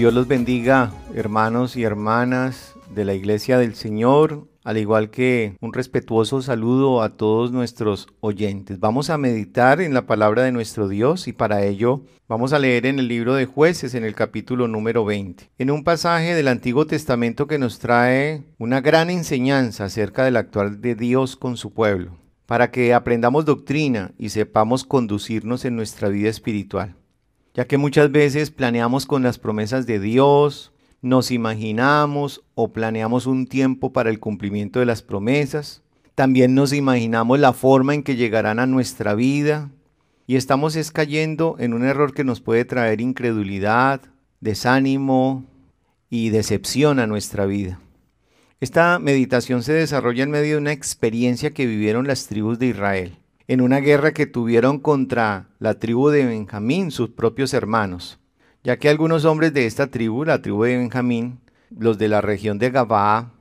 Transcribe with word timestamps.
Dios 0.00 0.14
los 0.14 0.28
bendiga, 0.28 0.94
hermanos 1.14 1.76
y 1.76 1.82
hermanas 1.82 2.74
de 2.88 3.04
la 3.04 3.12
Iglesia 3.12 3.58
del 3.58 3.74
Señor, 3.74 4.48
al 4.64 4.78
igual 4.78 5.10
que 5.10 5.58
un 5.60 5.74
respetuoso 5.74 6.40
saludo 6.40 7.02
a 7.02 7.18
todos 7.18 7.52
nuestros 7.52 8.08
oyentes. 8.20 8.80
Vamos 8.80 9.10
a 9.10 9.18
meditar 9.18 9.78
en 9.82 9.92
la 9.92 10.06
palabra 10.06 10.42
de 10.42 10.52
nuestro 10.52 10.88
Dios 10.88 11.28
y 11.28 11.34
para 11.34 11.66
ello 11.66 12.00
vamos 12.28 12.54
a 12.54 12.58
leer 12.58 12.86
en 12.86 12.98
el 12.98 13.08
libro 13.08 13.34
de 13.34 13.44
jueces 13.44 13.94
en 13.94 14.04
el 14.04 14.14
capítulo 14.14 14.68
número 14.68 15.04
20, 15.04 15.50
en 15.58 15.70
un 15.70 15.84
pasaje 15.84 16.34
del 16.34 16.48
Antiguo 16.48 16.86
Testamento 16.86 17.46
que 17.46 17.58
nos 17.58 17.78
trae 17.78 18.42
una 18.56 18.80
gran 18.80 19.10
enseñanza 19.10 19.84
acerca 19.84 20.24
del 20.24 20.38
actual 20.38 20.80
de 20.80 20.94
Dios 20.94 21.36
con 21.36 21.58
su 21.58 21.74
pueblo, 21.74 22.16
para 22.46 22.70
que 22.70 22.94
aprendamos 22.94 23.44
doctrina 23.44 24.12
y 24.16 24.30
sepamos 24.30 24.84
conducirnos 24.84 25.66
en 25.66 25.76
nuestra 25.76 26.08
vida 26.08 26.30
espiritual 26.30 26.96
ya 27.54 27.66
que 27.66 27.78
muchas 27.78 28.12
veces 28.12 28.50
planeamos 28.50 29.06
con 29.06 29.22
las 29.22 29.38
promesas 29.38 29.86
de 29.86 29.98
Dios, 29.98 30.72
nos 31.02 31.30
imaginamos 31.30 32.42
o 32.54 32.72
planeamos 32.72 33.26
un 33.26 33.46
tiempo 33.46 33.92
para 33.92 34.10
el 34.10 34.20
cumplimiento 34.20 34.80
de 34.80 34.86
las 34.86 35.02
promesas, 35.02 35.82
también 36.14 36.54
nos 36.54 36.72
imaginamos 36.72 37.38
la 37.40 37.52
forma 37.52 37.94
en 37.94 38.02
que 38.02 38.16
llegarán 38.16 38.58
a 38.58 38.66
nuestra 38.66 39.14
vida 39.14 39.70
y 40.26 40.36
estamos 40.36 40.76
cayendo 40.92 41.56
en 41.58 41.72
un 41.72 41.84
error 41.84 42.14
que 42.14 42.24
nos 42.24 42.40
puede 42.40 42.64
traer 42.64 43.00
incredulidad, 43.00 44.02
desánimo 44.40 45.44
y 46.08 46.28
decepción 46.30 46.98
a 46.98 47.06
nuestra 47.06 47.46
vida. 47.46 47.80
Esta 48.60 48.98
meditación 48.98 49.62
se 49.62 49.72
desarrolla 49.72 50.22
en 50.22 50.30
medio 50.30 50.56
de 50.56 50.60
una 50.60 50.72
experiencia 50.72 51.50
que 51.50 51.66
vivieron 51.66 52.06
las 52.06 52.26
tribus 52.26 52.58
de 52.58 52.66
Israel 52.66 53.19
en 53.50 53.60
una 53.60 53.80
guerra 53.80 54.12
que 54.12 54.26
tuvieron 54.26 54.78
contra 54.78 55.48
la 55.58 55.74
tribu 55.80 56.10
de 56.10 56.24
Benjamín, 56.24 56.92
sus 56.92 57.10
propios 57.10 57.52
hermanos, 57.52 58.20
ya 58.62 58.78
que 58.78 58.88
algunos 58.88 59.24
hombres 59.24 59.52
de 59.52 59.66
esta 59.66 59.88
tribu, 59.88 60.24
la 60.24 60.40
tribu 60.40 60.62
de 60.62 60.76
Benjamín, 60.76 61.40
los 61.76 61.98
de 61.98 62.06
la 62.06 62.20
región 62.20 62.60
de 62.60 62.70
Gabaa, 62.70 63.32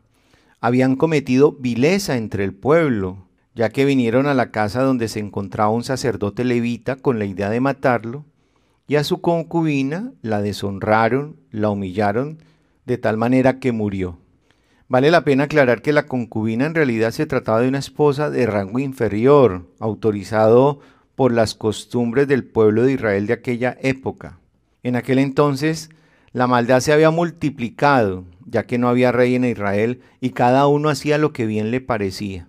habían 0.61 0.95
cometido 0.95 1.51
vileza 1.51 2.17
entre 2.17 2.43
el 2.43 2.55
pueblo, 2.55 3.27
ya 3.53 3.69
que 3.69 3.85
vinieron 3.85 4.25
a 4.25 4.33
la 4.33 4.49
casa 4.49 4.81
donde 4.81 5.09
se 5.09 5.19
encontraba 5.19 5.69
un 5.69 5.83
sacerdote 5.83 6.43
levita 6.43 6.95
con 6.95 7.19
la 7.19 7.25
idea 7.25 7.51
de 7.51 7.59
matarlo, 7.59 8.25
y 8.87 8.95
a 8.95 9.03
su 9.03 9.21
concubina 9.21 10.11
la 10.23 10.41
deshonraron, 10.41 11.35
la 11.51 11.69
humillaron, 11.69 12.39
de 12.87 12.97
tal 12.97 13.17
manera 13.17 13.59
que 13.59 13.71
murió. 13.71 14.17
Vale 14.89 15.11
la 15.11 15.23
pena 15.23 15.43
aclarar 15.43 15.83
que 15.83 15.93
la 15.93 16.07
concubina 16.07 16.65
en 16.65 16.73
realidad 16.73 17.11
se 17.11 17.27
trataba 17.27 17.61
de 17.61 17.67
una 17.67 17.77
esposa 17.77 18.31
de 18.31 18.47
rango 18.47 18.79
inferior, 18.79 19.67
autorizado 19.79 20.79
por 21.13 21.31
las 21.31 21.53
costumbres 21.53 22.27
del 22.27 22.43
pueblo 22.43 22.81
de 22.81 22.93
Israel 22.93 23.27
de 23.27 23.33
aquella 23.33 23.77
época. 23.83 24.39
En 24.81 24.95
aquel 24.95 25.19
entonces 25.19 25.91
la 26.31 26.47
maldad 26.47 26.79
se 26.79 26.91
había 26.91 27.11
multiplicado, 27.11 28.25
ya 28.47 28.63
que 28.63 28.79
no 28.79 28.89
había 28.89 29.11
rey 29.11 29.35
en 29.35 29.45
Israel 29.45 30.01
y 30.21 30.31
cada 30.31 30.65
uno 30.65 30.89
hacía 30.89 31.19
lo 31.19 31.33
que 31.33 31.45
bien 31.45 31.69
le 31.69 31.81
parecía. 31.81 32.47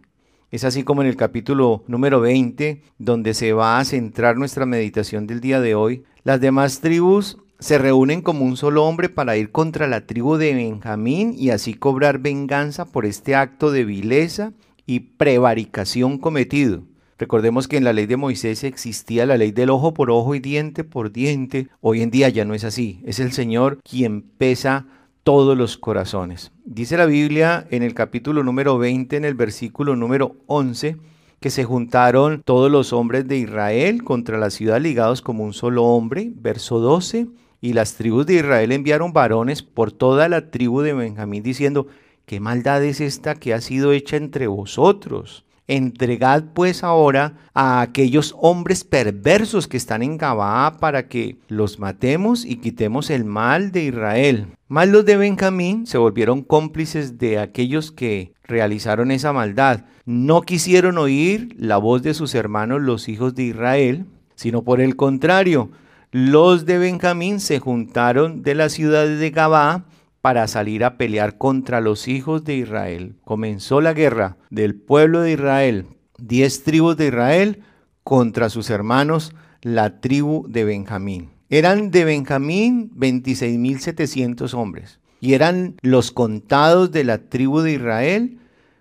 Es 0.50 0.64
así 0.64 0.82
como 0.82 1.02
en 1.02 1.08
el 1.08 1.16
capítulo 1.16 1.84
número 1.88 2.20
20, 2.20 2.80
donde 2.97 3.34
se 3.34 3.52
va 3.52 3.78
a 3.78 3.84
centrar 3.84 4.38
nuestra 4.38 4.64
meditación 4.64 5.27
del 5.27 5.42
día 5.42 5.60
de 5.60 5.75
hoy, 5.75 6.04
las 6.25 6.41
demás 6.41 6.80
tribus 6.80 7.36
se 7.61 7.77
reúnen 7.78 8.22
como 8.22 8.44
un 8.44 8.56
solo 8.56 8.84
hombre 8.84 9.11
para 9.11 9.36
ir 9.36 9.53
contra 9.53 9.86
la 9.86 10.06
tribu 10.06 10.36
de 10.36 10.55
Benjamín 10.55 11.34
y 11.36 11.50
así 11.50 11.75
cobrar 11.75 12.19
venganza 12.19 12.86
por 12.86 13.05
este 13.05 13.34
acto 13.34 13.70
de 13.70 13.84
vileza 13.84 14.53
y 14.86 15.00
prevaricación 15.00 16.19
cometido. 16.19 16.83
Recordemos 17.19 17.69
que 17.69 17.77
en 17.77 17.84
la 17.84 17.92
ley 17.92 18.06
de 18.06 18.16
Moisés 18.16 18.64
existía 18.64 19.27
la 19.27 19.36
ley 19.36 19.53
del 19.53 19.69
ojo 19.69 19.92
por 19.92 20.11
ojo 20.11 20.34
y 20.34 20.41
diente 20.41 20.84
por 20.84 21.12
diente. 21.12 21.69
Hoy 21.83 22.00
en 22.00 22.11
día 22.11 22.31
ya 22.31 22.47
no 22.47 22.55
es 22.55 22.64
así. 22.64 23.03
Es 23.05 23.20
el 23.20 23.33
Señor 23.33 23.78
quien 23.83 24.22
pesa 24.22 24.87
todos 25.22 25.56
los 25.56 25.76
corazones. 25.76 26.53
Dice 26.65 26.97
la 26.97 27.04
Biblia 27.04 27.66
en 27.70 27.82
el 27.82 27.93
capítulo 27.93 28.43
número 28.43 28.78
20, 28.78 29.19
en 29.19 29.26
el 29.26 29.34
versículo 29.34 29.97
número 29.97 30.37
11, 30.47 30.97
que 31.41 31.50
se 31.50 31.65
juntaron 31.65 32.41
todos 32.43 32.70
los 32.70 32.94
hombres 32.94 33.28
de 33.28 33.37
Israel 33.37 34.03
contra 34.03 34.38
la 34.38 34.49
ciudad 34.49 34.81
ligados 34.81 35.20
como 35.20 35.44
un 35.44 35.53
solo 35.53 35.84
hombre. 35.84 36.32
Verso 36.34 36.81
12 36.81 37.28
y 37.60 37.72
las 37.75 37.94
tribus 37.94 38.26
de 38.26 38.34
Israel 38.34 38.72
enviaron 38.72 39.12
varones 39.12 39.62
por 39.62 39.93
toda 39.93 40.28
la 40.28 40.50
tribu 40.50 40.81
de 40.81 40.94
Benjamín 40.94 41.43
diciendo, 41.43 41.87
¿qué 42.26 42.41
maldad 42.41 42.82
es 42.84 43.00
esta 43.00 43.34
que 43.34 43.54
ha 43.54 43.60
sido 43.60 43.93
hecha 43.93 44.16
entre 44.16 44.47
vosotros? 44.47 45.44
Entregad 45.66 46.47
pues 46.53 46.82
ahora 46.82 47.34
a 47.54 47.81
aquellos 47.81 48.34
hombres 48.41 48.82
perversos 48.82 49.69
que 49.69 49.76
están 49.76 50.03
en 50.03 50.19
Gabaa 50.19 50.78
para 50.81 51.06
que 51.06 51.37
los 51.47 51.78
matemos 51.78 52.44
y 52.44 52.56
quitemos 52.56 53.09
el 53.09 53.25
mal 53.25 53.70
de 53.70 53.84
Israel. 53.84 54.49
Mas 54.66 54.88
los 54.88 55.04
de 55.04 55.16
Benjamín 55.16 55.87
se 55.87 55.99
volvieron 55.99 56.43
cómplices 56.43 57.19
de 57.19 57.38
aquellos 57.38 57.93
que 57.93 58.32
realizaron 58.43 59.12
esa 59.12 59.32
maldad. 59.32 59.84
No 60.06 60.43
quisieron 60.43 60.99
oír 60.99 61.54
la 61.56 61.76
voz 61.76 62.03
de 62.03 62.15
sus 62.15 62.34
hermanos 62.34 62.81
los 62.81 63.09
hijos 63.09 63.37
de 63.37 63.44
Israel, 63.44 64.06
sino 64.34 64.65
por 64.65 64.81
el 64.81 64.97
contrario, 64.97 65.70
los 66.12 66.66
de 66.66 66.78
Benjamín 66.78 67.38
se 67.38 67.60
juntaron 67.60 68.43
de 68.43 68.56
la 68.56 68.69
ciudad 68.69 69.06
de 69.06 69.31
Gabá 69.31 69.84
para 70.21 70.48
salir 70.48 70.84
a 70.84 70.98
pelear 70.98 71.38
contra 71.38 71.81
los 71.81 72.09
hijos 72.09 72.44
de 72.44 72.56
Israel. 72.56 73.15
Comenzó 73.25 73.81
la 73.81 73.93
guerra 73.93 74.37
del 74.50 74.75
pueblo 74.75 75.20
de 75.20 75.32
Israel, 75.32 75.87
diez 76.19 76.65
tribus 76.65 76.97
de 76.97 77.09
Israel 77.09 77.62
contra 78.03 78.50
sus 78.50 78.70
hermanos, 78.70 79.32
la 79.62 80.00
tribu 80.00 80.47
de 80.49 80.65
Benjamín. 80.65 81.31
Eran 81.49 81.91
de 81.91 82.04
Benjamín 82.04 82.91
26.700 82.97 84.53
hombres 84.54 84.99
y 85.20 85.34
eran 85.34 85.76
los 85.81 86.10
contados 86.10 86.91
de 86.91 87.04
la 87.04 87.19
tribu 87.19 87.60
de 87.60 87.75
Israel 87.75 88.38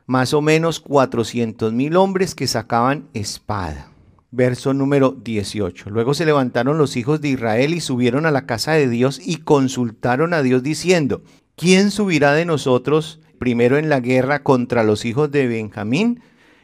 más 0.08 0.34
o 0.34 0.42
menos 0.42 0.84
400.000 0.84 1.96
hombres 1.96 2.34
que 2.34 2.48
sacaban 2.48 3.08
espada 3.14 3.89
verso 4.32 4.74
número 4.74 5.12
18. 5.12 5.90
Luego 5.90 6.14
se 6.14 6.26
levantaron 6.26 6.78
los 6.78 6.98
hijos 6.98 7.22
de 7.22 7.30
Israel 7.30 7.74
y 7.74 7.82
subieron 7.82 8.26
a 8.26 8.32
la 8.32 8.46
casa 8.46 8.74
de 8.74 8.88
Dios 8.88 9.20
y 9.24 9.38
consultaron 9.38 10.34
a 10.34 10.42
Dios 10.42 10.64
diciendo, 10.64 11.22
¿quién 11.56 11.92
subirá 11.92 12.34
de 12.34 12.46
nosotros 12.46 13.20
primero 13.40 13.78
en 13.78 13.90
la 13.90 14.00
guerra 14.00 14.44
contra 14.44 14.84
los 14.84 15.06
hijos 15.06 15.32
de 15.32 15.48
Benjamín? 15.48 16.22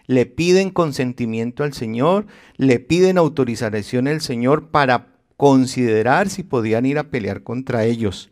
Le 0.08 0.28
piden 0.28 0.70
consentimiento 0.70 1.64
al 1.64 1.74
Señor, 1.74 2.28
le 2.58 2.80
piden 2.80 3.18
autorización 3.18 4.08
al 4.08 4.22
Señor 4.22 4.70
para 4.70 5.16
considerar 5.36 6.30
si 6.30 6.44
podían 6.44 6.86
ir 6.86 7.00
a 7.00 7.10
pelear 7.10 7.42
contra 7.44 7.86
ellos. 7.86 8.30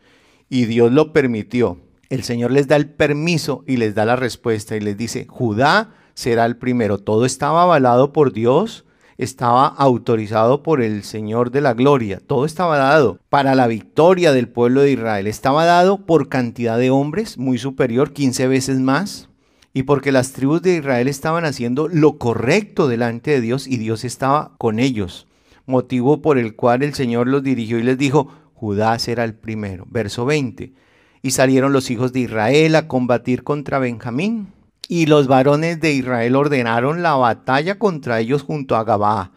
Y 0.50 0.66
Dios 0.66 0.92
lo 0.92 1.14
permitió. 1.14 1.80
El 2.10 2.24
Señor 2.24 2.52
les 2.52 2.68
da 2.68 2.76
el 2.76 2.90
permiso 2.90 3.64
y 3.66 3.78
les 3.78 3.96
da 3.96 4.06
la 4.06 4.16
respuesta 4.16 4.76
y 4.76 4.82
les 4.82 4.96
dice, 4.98 5.26
Judá 5.28 5.96
será 6.14 6.46
el 6.46 6.58
primero. 6.58 7.00
Todo 7.00 7.26
estaba 7.26 7.64
avalado 7.64 8.14
por 8.14 8.34
Dios, 8.34 8.86
estaba 9.24 9.68
autorizado 9.68 10.62
por 10.62 10.82
el 10.82 11.04
Señor 11.04 11.50
de 11.52 11.62
la 11.62 11.74
Gloria. 11.74 12.20
Todo 12.20 12.46
estaba 12.46 12.78
dado 12.78 13.20
para 13.30 13.56
la 13.56 13.68
victoria 13.68 14.32
del 14.32 14.50
pueblo 14.50 14.82
de 14.82 14.92
Israel. 14.92 15.28
Estaba 15.28 15.66
dado 15.66 16.06
por 16.06 16.30
cantidad 16.30 16.78
de 16.78 16.92
hombres, 16.92 17.38
muy 17.38 17.58
superior, 17.58 18.14
15 18.14 18.48
veces 18.48 18.80
más. 18.80 19.30
Y 19.74 19.84
porque 19.84 20.12
las 20.12 20.34
tribus 20.34 20.62
de 20.62 20.76
Israel 20.76 21.08
estaban 21.08 21.46
haciendo 21.46 21.88
lo 21.88 22.18
correcto 22.18 22.88
delante 22.88 23.32
de 23.32 23.42
Dios 23.42 23.66
y 23.68 23.78
Dios 23.78 24.04
estaba 24.04 24.52
con 24.58 24.80
ellos. 24.80 25.28
Motivo 25.66 26.22
por 26.22 26.38
el 26.38 26.56
cual 26.56 26.84
el 26.84 26.94
Señor 26.94 27.28
los 27.28 27.42
dirigió 27.42 27.80
y 27.80 27.84
les 27.84 27.98
dijo, 27.98 28.28
Judá 28.54 29.00
será 29.00 29.24
el 29.24 29.34
primero. 29.34 29.88
Verso 29.90 30.26
20. 30.26 30.74
Y 31.22 31.32
salieron 31.32 31.74
los 31.74 31.90
hijos 31.90 32.14
de 32.14 32.20
Israel 32.20 32.76
a 32.76 32.88
combatir 32.88 33.44
contra 33.44 33.80
Benjamín 33.80 34.50
y 34.88 35.06
los 35.06 35.28
varones 35.28 35.80
de 35.80 35.94
Israel 35.94 36.36
ordenaron 36.36 37.02
la 37.02 37.16
batalla 37.16 37.80
contra 37.80 38.20
ellos 38.20 38.44
junto 38.44 38.75
a 38.75 38.84
Gabá. 38.84 39.31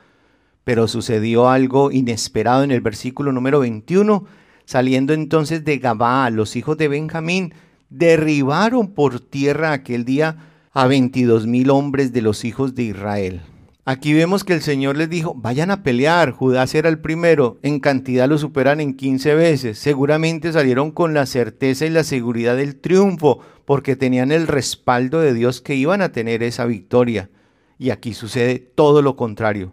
Pero 0.64 0.88
sucedió 0.88 1.48
algo 1.48 1.92
inesperado 1.92 2.64
en 2.64 2.72
el 2.72 2.80
versículo 2.80 3.32
número 3.32 3.60
21. 3.60 4.24
Saliendo 4.64 5.12
entonces 5.12 5.64
de 5.64 5.78
Gabá, 5.78 6.28
los 6.30 6.56
hijos 6.56 6.76
de 6.76 6.88
Benjamín 6.88 7.54
derribaron 7.88 8.88
por 8.88 9.20
tierra 9.20 9.72
aquel 9.72 10.04
día 10.04 10.36
a 10.72 10.86
veintidós 10.86 11.46
mil 11.46 11.70
hombres 11.70 12.12
de 12.12 12.22
los 12.22 12.44
hijos 12.44 12.74
de 12.74 12.82
Israel. 12.82 13.42
Aquí 13.88 14.14
vemos 14.14 14.42
que 14.42 14.52
el 14.52 14.62
Señor 14.62 14.96
les 14.96 15.08
dijo, 15.08 15.32
vayan 15.36 15.70
a 15.70 15.84
pelear, 15.84 16.32
Judá 16.32 16.66
será 16.66 16.88
el 16.88 16.98
primero, 16.98 17.60
en 17.62 17.78
cantidad 17.78 18.28
lo 18.28 18.36
superan 18.36 18.80
en 18.80 18.96
15 18.96 19.36
veces, 19.36 19.78
seguramente 19.78 20.52
salieron 20.52 20.90
con 20.90 21.14
la 21.14 21.24
certeza 21.24 21.86
y 21.86 21.90
la 21.90 22.02
seguridad 22.02 22.56
del 22.56 22.74
triunfo, 22.74 23.38
porque 23.64 23.94
tenían 23.94 24.32
el 24.32 24.48
respaldo 24.48 25.20
de 25.20 25.34
Dios 25.34 25.60
que 25.60 25.76
iban 25.76 26.02
a 26.02 26.10
tener 26.10 26.42
esa 26.42 26.64
victoria. 26.64 27.30
Y 27.78 27.90
aquí 27.90 28.12
sucede 28.12 28.58
todo 28.58 29.02
lo 29.02 29.14
contrario, 29.14 29.72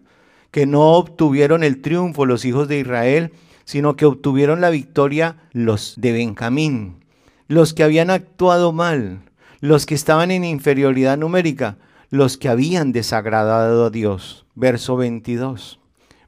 que 0.52 0.68
no 0.68 0.92
obtuvieron 0.92 1.64
el 1.64 1.82
triunfo 1.82 2.28
los 2.28 2.46
hijos 2.46 2.68
de 2.68 2.82
Israel, 2.82 3.32
sino 3.66 3.96
que 3.96 4.06
obtuvieron 4.06 4.62
la 4.62 4.70
victoria 4.70 5.38
los 5.54 5.96
de 5.98 6.12
Benjamín, 6.12 7.04
los 7.48 7.74
que 7.74 7.82
habían 7.84 8.12
actuado 8.12 8.74
mal, 8.74 9.22
los 9.60 9.88
que 9.88 9.96
estaban 9.96 10.30
en 10.30 10.44
inferioridad 10.44 11.18
numérica, 11.18 11.78
los 12.14 12.38
que 12.38 12.48
habían 12.48 12.92
desagradado 12.92 13.86
a 13.86 13.90
Dios. 13.90 14.46
Verso 14.54 14.96
22. 14.98 15.80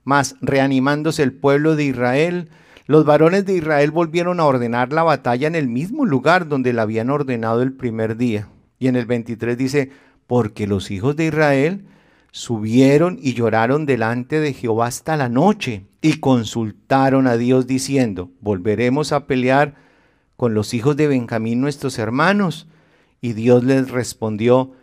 Mas 0.03 0.35
reanimándose 0.41 1.21
el 1.21 1.31
pueblo 1.31 1.75
de 1.75 1.83
Israel, 1.83 2.49
Los 2.87 3.05
varones 3.05 3.45
de 3.45 3.55
Israel 3.57 3.91
volvieron 3.91 4.39
a 4.39 4.45
ordenar 4.45 4.91
la 4.91 5.03
batalla 5.03 5.47
en 5.47 5.53
el 5.53 5.67
mismo 5.67 6.05
lugar 6.05 6.47
donde 6.47 6.73
la 6.73 6.81
habían 6.81 7.11
ordenado 7.11 7.61
el 7.61 7.73
primer 7.73 8.17
día. 8.17 8.47
Y 8.79 8.87
en 8.87 8.95
el 8.95 9.05
23 9.05 9.55
dice, 9.55 9.91
porque 10.25 10.65
los 10.65 10.89
hijos 10.89 11.15
de 11.15 11.27
Israel 11.27 11.85
subieron 12.31 13.19
y 13.21 13.33
lloraron 13.33 13.85
delante 13.85 14.39
de 14.39 14.53
Jehová 14.53 14.87
hasta 14.87 15.15
la 15.17 15.29
noche 15.29 15.85
y 16.01 16.19
consultaron 16.19 17.27
a 17.27 17.37
Dios 17.37 17.67
diciendo, 17.67 18.31
volveremos 18.41 19.11
a 19.11 19.27
pelear 19.27 19.75
con 20.35 20.55
los 20.55 20.73
hijos 20.73 20.97
de 20.97 21.07
Benjamín 21.07 21.61
nuestros 21.61 21.99
hermanos. 21.99 22.67
Y 23.21 23.33
Dios 23.33 23.63
les 23.63 23.91
respondió, 23.91 24.73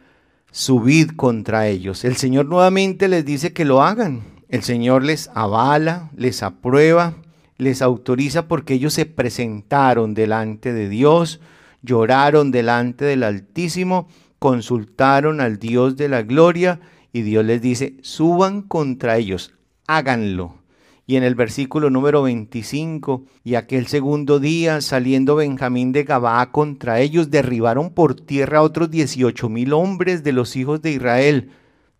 subid 0.53 1.11
contra 1.17 1.67
ellos. 1.67 2.05
El 2.05 2.17
Señor 2.17 2.47
nuevamente 2.47 3.09
les 3.09 3.25
dice 3.25 3.53
que 3.53 3.65
lo 3.65 3.83
hagan. 3.83 4.23
El 4.49 4.63
Señor 4.63 5.03
les 5.03 5.31
avala, 5.35 6.11
les 6.15 6.43
aprueba, 6.43 7.15
les 7.57 7.83
autoriza 7.83 8.47
porque 8.47 8.75
ellos 8.75 8.93
se 8.95 9.07
presentaron 9.07 10.15
delante 10.15 10.73
de 10.73 10.89
Dios, 10.89 11.41
lloraron 11.81 12.51
delante 12.51 13.05
del 13.07 13.23
Altísimo, 13.23 14.09
consultaron 14.39 15.41
al 15.41 15.59
Dios 15.59 15.97
de 15.97 16.09
la 16.09 16.23
gloria 16.23 16.81
y 17.13 17.23
Dios 17.23 17.45
les 17.45 17.63
dice, 17.63 17.97
suban 18.03 18.63
contra 18.63 19.17
ellos, 19.17 19.55
háganlo. 19.87 20.62
Y 21.07 21.17
en 21.17 21.25
el 21.25 21.35
versículo 21.35 21.91
número 21.91 22.23
25, 22.23 23.25
y 23.43 23.57
aquel 23.57 23.89
segundo 23.89 24.39
día, 24.39 24.81
saliendo 24.81 25.35
Benjamín 25.37 25.93
de 25.93 26.05
Gabaa 26.05 26.53
contra 26.53 27.01
ellos, 27.01 27.31
derribaron 27.31 27.91
por 27.91 28.15
tierra 28.15 28.59
a 28.59 28.63
otros 28.63 28.91
dieciocho 28.91 29.49
mil 29.49 29.73
hombres 29.73 30.23
de 30.23 30.33
los 30.33 30.55
hijos 30.55 30.81
de 30.81 30.93
Israel, 30.93 31.51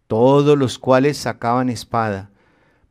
todos 0.07 0.57
los 0.57 0.79
cuales 0.79 1.17
sacaban 1.17 1.69
espada. 1.69 2.31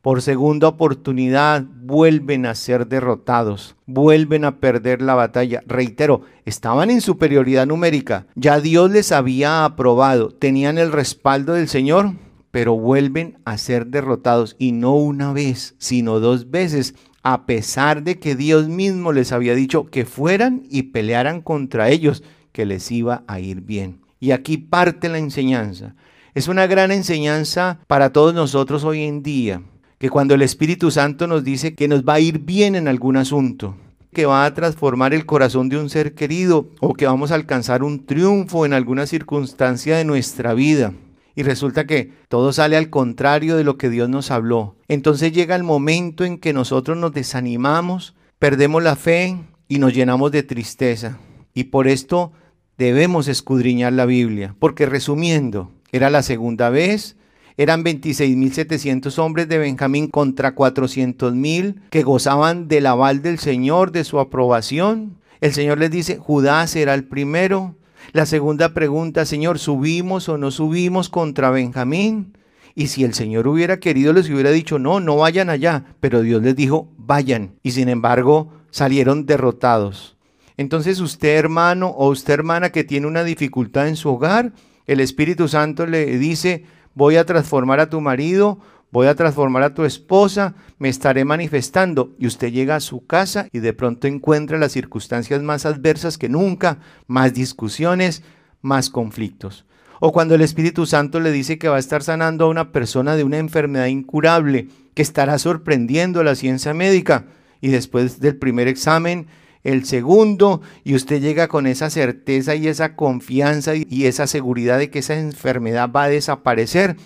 Por 0.02 0.20
segunda 0.20 0.66
oportunidad 0.66 1.62
vuelven 1.62 2.44
a 2.44 2.56
ser 2.56 2.88
derrotados, 2.88 3.76
vuelven 3.86 4.44
a 4.44 4.56
perder 4.56 5.00
la 5.00 5.14
batalla. 5.14 5.62
Reitero, 5.64 6.22
estaban 6.44 6.90
en 6.90 7.00
superioridad 7.00 7.66
numérica, 7.68 8.26
ya 8.34 8.58
Dios 8.58 8.90
les 8.90 9.12
había 9.12 9.64
aprobado, 9.64 10.30
tenían 10.30 10.76
el 10.76 10.90
respaldo 10.90 11.52
del 11.52 11.68
Señor, 11.68 12.14
pero 12.52 12.76
vuelven 12.76 13.38
a 13.44 13.58
ser 13.58 13.86
derrotados 13.86 14.54
y 14.58 14.70
no 14.70 14.94
una 14.94 15.32
vez, 15.32 15.74
sino 15.78 16.20
dos 16.20 16.50
veces, 16.50 16.94
a 17.22 17.46
pesar 17.46 18.04
de 18.04 18.20
que 18.20 18.36
Dios 18.36 18.68
mismo 18.68 19.12
les 19.12 19.32
había 19.32 19.54
dicho 19.54 19.86
que 19.86 20.04
fueran 20.04 20.62
y 20.70 20.84
pelearan 20.84 21.40
contra 21.40 21.88
ellos, 21.88 22.22
que 22.52 22.66
les 22.66 22.92
iba 22.92 23.24
a 23.26 23.40
ir 23.40 23.62
bien. 23.62 24.00
Y 24.20 24.32
aquí 24.32 24.58
parte 24.58 25.08
la 25.08 25.18
enseñanza. 25.18 25.94
Es 26.34 26.46
una 26.46 26.66
gran 26.66 26.92
enseñanza 26.92 27.80
para 27.86 28.12
todos 28.12 28.34
nosotros 28.34 28.84
hoy 28.84 29.02
en 29.02 29.22
día, 29.22 29.62
que 29.98 30.10
cuando 30.10 30.34
el 30.34 30.42
Espíritu 30.42 30.90
Santo 30.90 31.26
nos 31.26 31.44
dice 31.44 31.74
que 31.74 31.88
nos 31.88 32.04
va 32.04 32.14
a 32.14 32.20
ir 32.20 32.40
bien 32.40 32.74
en 32.74 32.86
algún 32.86 33.16
asunto, 33.16 33.76
que 34.12 34.26
va 34.26 34.44
a 34.44 34.52
transformar 34.52 35.14
el 35.14 35.24
corazón 35.24 35.70
de 35.70 35.78
un 35.78 35.88
ser 35.88 36.14
querido 36.14 36.68
o 36.80 36.92
que 36.92 37.06
vamos 37.06 37.32
a 37.32 37.36
alcanzar 37.36 37.82
un 37.82 38.04
triunfo 38.04 38.66
en 38.66 38.74
alguna 38.74 39.06
circunstancia 39.06 39.96
de 39.96 40.04
nuestra 40.04 40.52
vida, 40.52 40.92
y 41.34 41.42
resulta 41.42 41.86
que 41.86 42.12
todo 42.28 42.52
sale 42.52 42.76
al 42.76 42.90
contrario 42.90 43.56
de 43.56 43.64
lo 43.64 43.78
que 43.78 43.90
Dios 43.90 44.08
nos 44.08 44.30
habló. 44.30 44.76
Entonces 44.88 45.32
llega 45.32 45.56
el 45.56 45.62
momento 45.62 46.24
en 46.24 46.38
que 46.38 46.52
nosotros 46.52 46.96
nos 46.96 47.12
desanimamos, 47.12 48.14
perdemos 48.38 48.82
la 48.82 48.96
fe 48.96 49.38
y 49.68 49.78
nos 49.78 49.94
llenamos 49.94 50.32
de 50.32 50.42
tristeza. 50.42 51.18
Y 51.54 51.64
por 51.64 51.88
esto 51.88 52.32
debemos 52.78 53.28
escudriñar 53.28 53.92
la 53.92 54.06
Biblia, 54.06 54.54
porque 54.58 54.86
resumiendo, 54.86 55.70
era 55.92 56.10
la 56.10 56.22
segunda 56.22 56.70
vez, 56.70 57.16
eran 57.56 57.84
26.700 57.84 59.18
hombres 59.18 59.48
de 59.48 59.58
Benjamín 59.58 60.08
contra 60.08 60.54
400.000 60.54 61.82
que 61.90 62.02
gozaban 62.02 62.68
del 62.68 62.86
aval 62.86 63.22
del 63.22 63.38
Señor, 63.38 63.92
de 63.92 64.04
su 64.04 64.18
aprobación. 64.20 65.18
El 65.40 65.52
Señor 65.52 65.78
les 65.78 65.90
dice, 65.90 66.16
Judá 66.16 66.66
será 66.66 66.94
el 66.94 67.04
primero, 67.04 67.74
la 68.12 68.26
segunda 68.26 68.74
pregunta, 68.74 69.24
Señor, 69.24 69.58
¿subimos 69.58 70.28
o 70.28 70.36
no 70.36 70.50
subimos 70.50 71.08
contra 71.08 71.50
Benjamín? 71.50 72.36
Y 72.74 72.88
si 72.88 73.04
el 73.04 73.14
Señor 73.14 73.48
hubiera 73.48 73.78
querido, 73.80 74.12
les 74.12 74.28
hubiera 74.28 74.50
dicho, 74.50 74.78
no, 74.78 75.00
no 75.00 75.16
vayan 75.16 75.50
allá. 75.50 75.84
Pero 76.00 76.22
Dios 76.22 76.42
les 76.42 76.56
dijo, 76.56 76.88
vayan. 76.96 77.54
Y 77.62 77.72
sin 77.72 77.88
embargo, 77.88 78.52
salieron 78.70 79.26
derrotados. 79.26 80.16
Entonces 80.56 81.00
usted, 81.00 81.36
hermano 81.36 81.88
o 81.88 82.08
usted, 82.08 82.34
hermana, 82.34 82.70
que 82.70 82.84
tiene 82.84 83.06
una 83.06 83.24
dificultad 83.24 83.88
en 83.88 83.96
su 83.96 84.10
hogar, 84.10 84.52
el 84.86 85.00
Espíritu 85.00 85.48
Santo 85.48 85.86
le 85.86 86.18
dice, 86.18 86.64
voy 86.94 87.16
a 87.16 87.24
transformar 87.24 87.80
a 87.80 87.88
tu 87.90 88.00
marido 88.00 88.58
voy 88.92 89.06
a 89.06 89.14
transformar 89.16 89.62
a 89.62 89.74
tu 89.74 89.84
esposa, 89.84 90.54
me 90.78 90.90
estaré 90.90 91.24
manifestando. 91.24 92.14
Y 92.18 92.26
usted 92.26 92.52
llega 92.52 92.76
a 92.76 92.80
su 92.80 93.06
casa 93.06 93.48
y 93.50 93.58
de 93.58 93.72
pronto 93.72 94.06
encuentra 94.06 94.58
las 94.58 94.72
circunstancias 94.72 95.42
más 95.42 95.66
adversas 95.66 96.18
que 96.18 96.28
nunca, 96.28 96.78
más 97.06 97.32
discusiones, 97.34 98.22
más 98.60 98.90
conflictos. 98.90 99.64
O 99.98 100.12
cuando 100.12 100.34
el 100.34 100.42
Espíritu 100.42 100.84
Santo 100.84 101.20
le 101.20 101.32
dice 101.32 101.58
que 101.58 101.68
va 101.68 101.76
a 101.76 101.80
estar 101.80 102.02
sanando 102.02 102.44
a 102.44 102.48
una 102.48 102.70
persona 102.70 103.16
de 103.16 103.24
una 103.24 103.38
enfermedad 103.38 103.86
incurable, 103.86 104.68
que 104.94 105.02
estará 105.02 105.38
sorprendiendo 105.38 106.20
a 106.20 106.24
la 106.24 106.34
ciencia 106.34 106.74
médica. 106.74 107.24
Y 107.60 107.68
después 107.68 108.20
del 108.20 108.36
primer 108.36 108.68
examen, 108.68 109.26
el 109.64 109.84
segundo, 109.86 110.60
y 110.84 110.96
usted 110.96 111.20
llega 111.20 111.48
con 111.48 111.66
esa 111.66 111.88
certeza 111.88 112.56
y 112.56 112.66
esa 112.66 112.96
confianza 112.96 113.74
y 113.76 114.06
esa 114.06 114.26
seguridad 114.26 114.78
de 114.78 114.90
que 114.90 114.98
esa 114.98 115.18
enfermedad 115.18 115.90
va 115.90 116.04
a 116.04 116.08
desaparecer 116.08 116.96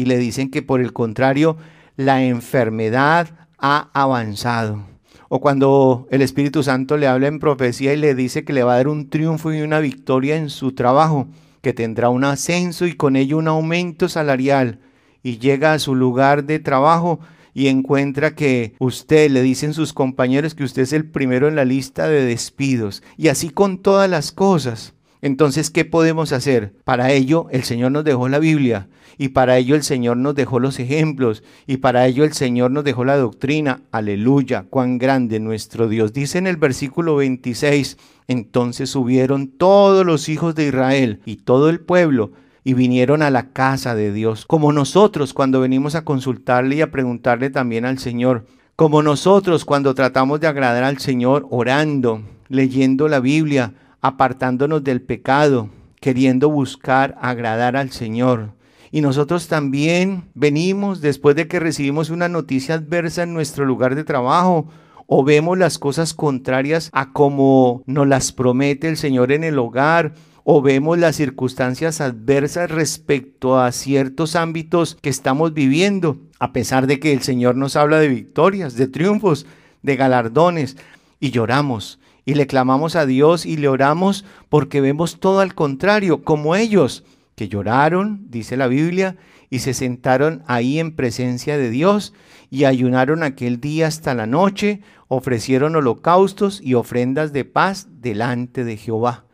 y 0.00 0.06
le 0.06 0.16
dicen 0.16 0.50
que 0.50 0.62
por 0.62 0.80
el 0.80 0.94
contrario, 0.94 1.58
la 1.96 2.24
enfermedad 2.24 3.28
ha 3.58 3.90
avanzado. 3.92 4.82
O 5.28 5.42
cuando 5.42 6.08
el 6.10 6.22
Espíritu 6.22 6.62
Santo 6.62 6.96
le 6.96 7.06
habla 7.06 7.28
en 7.28 7.38
profecía 7.38 7.92
y 7.92 7.98
le 7.98 8.14
dice 8.14 8.42
que 8.42 8.54
le 8.54 8.62
va 8.62 8.72
a 8.72 8.76
dar 8.76 8.88
un 8.88 9.10
triunfo 9.10 9.52
y 9.52 9.60
una 9.60 9.78
victoria 9.78 10.36
en 10.36 10.48
su 10.48 10.72
trabajo, 10.72 11.28
que 11.60 11.74
tendrá 11.74 12.08
un 12.08 12.24
ascenso 12.24 12.86
y 12.86 12.94
con 12.94 13.14
ello 13.14 13.36
un 13.36 13.48
aumento 13.48 14.08
salarial, 14.08 14.80
y 15.22 15.36
llega 15.36 15.74
a 15.74 15.78
su 15.78 15.94
lugar 15.94 16.44
de 16.44 16.60
trabajo 16.60 17.20
y 17.52 17.66
encuentra 17.66 18.34
que 18.34 18.76
usted, 18.78 19.30
le 19.30 19.42
dicen 19.42 19.74
sus 19.74 19.92
compañeros 19.92 20.54
que 20.54 20.64
usted 20.64 20.82
es 20.82 20.94
el 20.94 21.10
primero 21.10 21.46
en 21.46 21.56
la 21.56 21.66
lista 21.66 22.08
de 22.08 22.24
despidos, 22.24 23.02
y 23.18 23.28
así 23.28 23.50
con 23.50 23.76
todas 23.76 24.08
las 24.08 24.32
cosas. 24.32 24.94
Entonces, 25.22 25.70
¿qué 25.70 25.84
podemos 25.84 26.32
hacer? 26.32 26.74
Para 26.84 27.12
ello 27.12 27.46
el 27.50 27.64
Señor 27.64 27.92
nos 27.92 28.04
dejó 28.04 28.28
la 28.28 28.38
Biblia 28.38 28.88
y 29.18 29.28
para 29.28 29.58
ello 29.58 29.74
el 29.74 29.82
Señor 29.82 30.16
nos 30.16 30.34
dejó 30.34 30.60
los 30.60 30.78
ejemplos 30.80 31.42
y 31.66 31.76
para 31.76 32.06
ello 32.06 32.24
el 32.24 32.32
Señor 32.32 32.70
nos 32.70 32.84
dejó 32.84 33.04
la 33.04 33.16
doctrina. 33.16 33.82
Aleluya, 33.90 34.64
cuán 34.70 34.96
grande 34.96 35.40
nuestro 35.40 35.88
Dios. 35.88 36.14
Dice 36.14 36.38
en 36.38 36.46
el 36.46 36.56
versículo 36.56 37.16
26, 37.16 37.98
entonces 38.28 38.88
subieron 38.88 39.48
todos 39.48 40.06
los 40.06 40.28
hijos 40.28 40.54
de 40.54 40.68
Israel 40.68 41.20
y 41.26 41.36
todo 41.36 41.68
el 41.68 41.80
pueblo 41.80 42.32
y 42.64 42.74
vinieron 42.74 43.22
a 43.22 43.30
la 43.30 43.50
casa 43.52 43.94
de 43.94 44.12
Dios, 44.12 44.46
como 44.46 44.72
nosotros 44.72 45.34
cuando 45.34 45.60
venimos 45.60 45.94
a 45.94 46.04
consultarle 46.04 46.76
y 46.76 46.80
a 46.80 46.90
preguntarle 46.90 47.50
también 47.50 47.84
al 47.84 47.98
Señor, 47.98 48.46
como 48.76 49.02
nosotros 49.02 49.64
cuando 49.64 49.94
tratamos 49.94 50.40
de 50.40 50.46
agradar 50.46 50.84
al 50.84 50.98
Señor 50.98 51.46
orando, 51.50 52.22
leyendo 52.48 53.08
la 53.08 53.20
Biblia, 53.20 53.74
apartándonos 54.00 54.82
del 54.84 55.02
pecado, 55.02 55.70
queriendo 56.00 56.48
buscar 56.48 57.16
agradar 57.20 57.76
al 57.76 57.90
Señor. 57.90 58.54
Y 58.90 59.02
nosotros 59.02 59.46
también 59.46 60.24
venimos 60.34 61.00
después 61.00 61.36
de 61.36 61.46
que 61.46 61.60
recibimos 61.60 62.10
una 62.10 62.28
noticia 62.28 62.74
adversa 62.74 63.22
en 63.22 63.34
nuestro 63.34 63.64
lugar 63.64 63.94
de 63.94 64.04
trabajo 64.04 64.66
o 65.06 65.22
vemos 65.22 65.58
las 65.58 65.78
cosas 65.78 66.14
contrarias 66.14 66.90
a 66.92 67.12
como 67.12 67.82
nos 67.86 68.08
las 68.08 68.32
promete 68.32 68.88
el 68.88 68.96
Señor 68.96 69.32
en 69.32 69.44
el 69.44 69.58
hogar 69.58 70.14
o 70.42 70.62
vemos 70.62 70.98
las 70.98 71.16
circunstancias 71.16 72.00
adversas 72.00 72.70
respecto 72.70 73.60
a 73.60 73.70
ciertos 73.70 74.34
ámbitos 74.34 74.96
que 75.00 75.10
estamos 75.10 75.54
viviendo, 75.54 76.18
a 76.40 76.52
pesar 76.52 76.86
de 76.86 76.98
que 76.98 77.12
el 77.12 77.22
Señor 77.22 77.56
nos 77.56 77.76
habla 77.76 78.00
de 78.00 78.08
victorias, 78.08 78.74
de 78.74 78.88
triunfos, 78.88 79.46
de 79.82 79.96
galardones, 79.96 80.76
y 81.20 81.30
lloramos 81.30 81.99
y 82.30 82.34
le 82.34 82.46
clamamos 82.46 82.94
a 82.94 83.06
Dios 83.06 83.44
y 83.44 83.56
le 83.56 83.66
oramos 83.66 84.24
porque 84.48 84.80
vemos 84.80 85.18
todo 85.18 85.40
al 85.40 85.56
contrario, 85.56 86.22
como 86.22 86.54
ellos 86.54 87.02
que 87.34 87.48
lloraron, 87.48 88.30
dice 88.30 88.56
la 88.56 88.68
Biblia, 88.68 89.16
y 89.50 89.58
se 89.58 89.74
sentaron 89.74 90.44
ahí 90.46 90.78
en 90.78 90.94
presencia 90.94 91.58
de 91.58 91.70
Dios 91.70 92.14
y 92.48 92.66
ayunaron 92.66 93.24
aquel 93.24 93.60
día 93.60 93.88
hasta 93.88 94.14
la 94.14 94.26
noche, 94.26 94.80
ofrecieron 95.08 95.74
holocaustos 95.74 96.60
y 96.62 96.74
ofrendas 96.74 97.32
de 97.32 97.44
paz 97.44 97.88
delante 98.00 98.62
de 98.62 98.76
Jehová. 98.76 99.24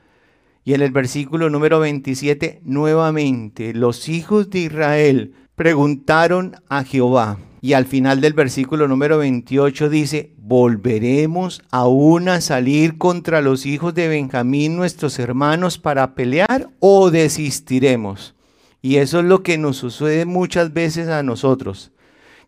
Y 0.65 0.73
en 0.73 0.81
el 0.81 0.91
versículo 0.91 1.51
número 1.51 1.79
27, 1.81 2.63
nuevamente, 2.65 3.75
los 3.75 4.09
hijos 4.09 4.49
de 4.49 4.61
Israel 4.61 5.35
preguntaron 5.55 6.57
a 6.71 6.83
Jehová. 6.83 7.37
Y 7.61 7.73
al 7.73 7.87
final 7.87 8.21
del 8.21 8.33
versículo 8.33 8.89
número 8.89 9.19
28 9.19 9.89
dice, 9.89 10.33
¿volveremos 10.39 11.63
aún 11.71 12.29
a 12.29 12.41
salir 12.41 12.99
contra 12.99 13.41
los 13.41 13.67
hijos 13.67 13.95
de 13.95 14.09
Benjamín, 14.09 14.77
nuestros 14.77 15.19
hermanos, 15.19 15.79
para 15.79 16.15
pelear 16.15 16.69
o 16.81 17.11
desistiremos? 17.11 18.35
Y 18.83 18.97
eso 18.97 19.19
es 19.19 19.25
lo 19.25 19.43
que 19.43 19.59
nos 19.59 19.79
sucede 19.79 20.27
muchas 20.27 20.73
veces 20.73 21.09
a 21.09 21.23
nosotros, 21.23 21.91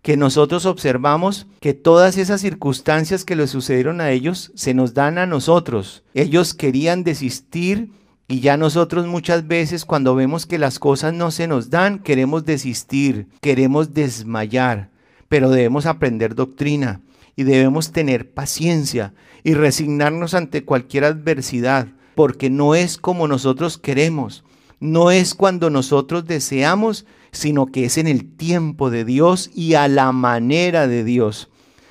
que 0.02 0.16
nosotros 0.16 0.66
observamos 0.66 1.46
que 1.60 1.74
todas 1.74 2.16
esas 2.16 2.40
circunstancias 2.40 3.24
que 3.24 3.34
le 3.34 3.48
sucedieron 3.48 4.00
a 4.00 4.10
ellos 4.10 4.52
se 4.54 4.72
nos 4.72 4.94
dan 4.94 5.18
a 5.18 5.26
nosotros. 5.26 6.04
Ellos 6.14 6.54
querían 6.54 7.02
desistir 7.02 7.90
y 8.28 8.40
ya 8.40 8.58
nosotros 8.58 9.06
muchas 9.06 9.48
veces 9.48 9.86
cuando 9.86 10.14
vemos 10.14 10.44
que 10.44 10.58
las 10.58 10.78
cosas 10.78 11.14
no 11.14 11.30
se 11.30 11.48
nos 11.48 11.70
dan, 11.70 11.98
queremos 11.98 12.44
desistir, 12.44 13.26
queremos 13.40 13.94
desmayar, 13.94 14.90
pero 15.28 15.50
debemos 15.50 15.86
aprender 15.86 16.34
doctrina 16.34 17.00
y 17.36 17.44
debemos 17.44 17.92
tener 17.92 18.32
paciencia 18.32 19.14
y 19.44 19.54
resignarnos 19.54 20.34
ante 20.34 20.64
cualquier 20.64 21.04
adversidad, 21.04 21.88
porque 22.14 22.50
no 22.50 22.74
es 22.74 22.98
como 22.98 23.28
nosotros 23.28 23.78
queremos, 23.78 24.44
no 24.80 25.10
es 25.10 25.34
cuando 25.34 25.70
nosotros 25.70 26.26
deseamos, 26.26 27.06
sino 27.32 27.66
que 27.66 27.84
es 27.84 27.98
en 27.98 28.06
el 28.08 28.36
tiempo 28.36 28.90
de 28.90 29.04
Dios 29.04 29.50
y 29.54 29.74
a 29.74 29.88
la 29.88 30.12
manera 30.12 30.88
de 30.88 31.04
Dios. 31.04 31.48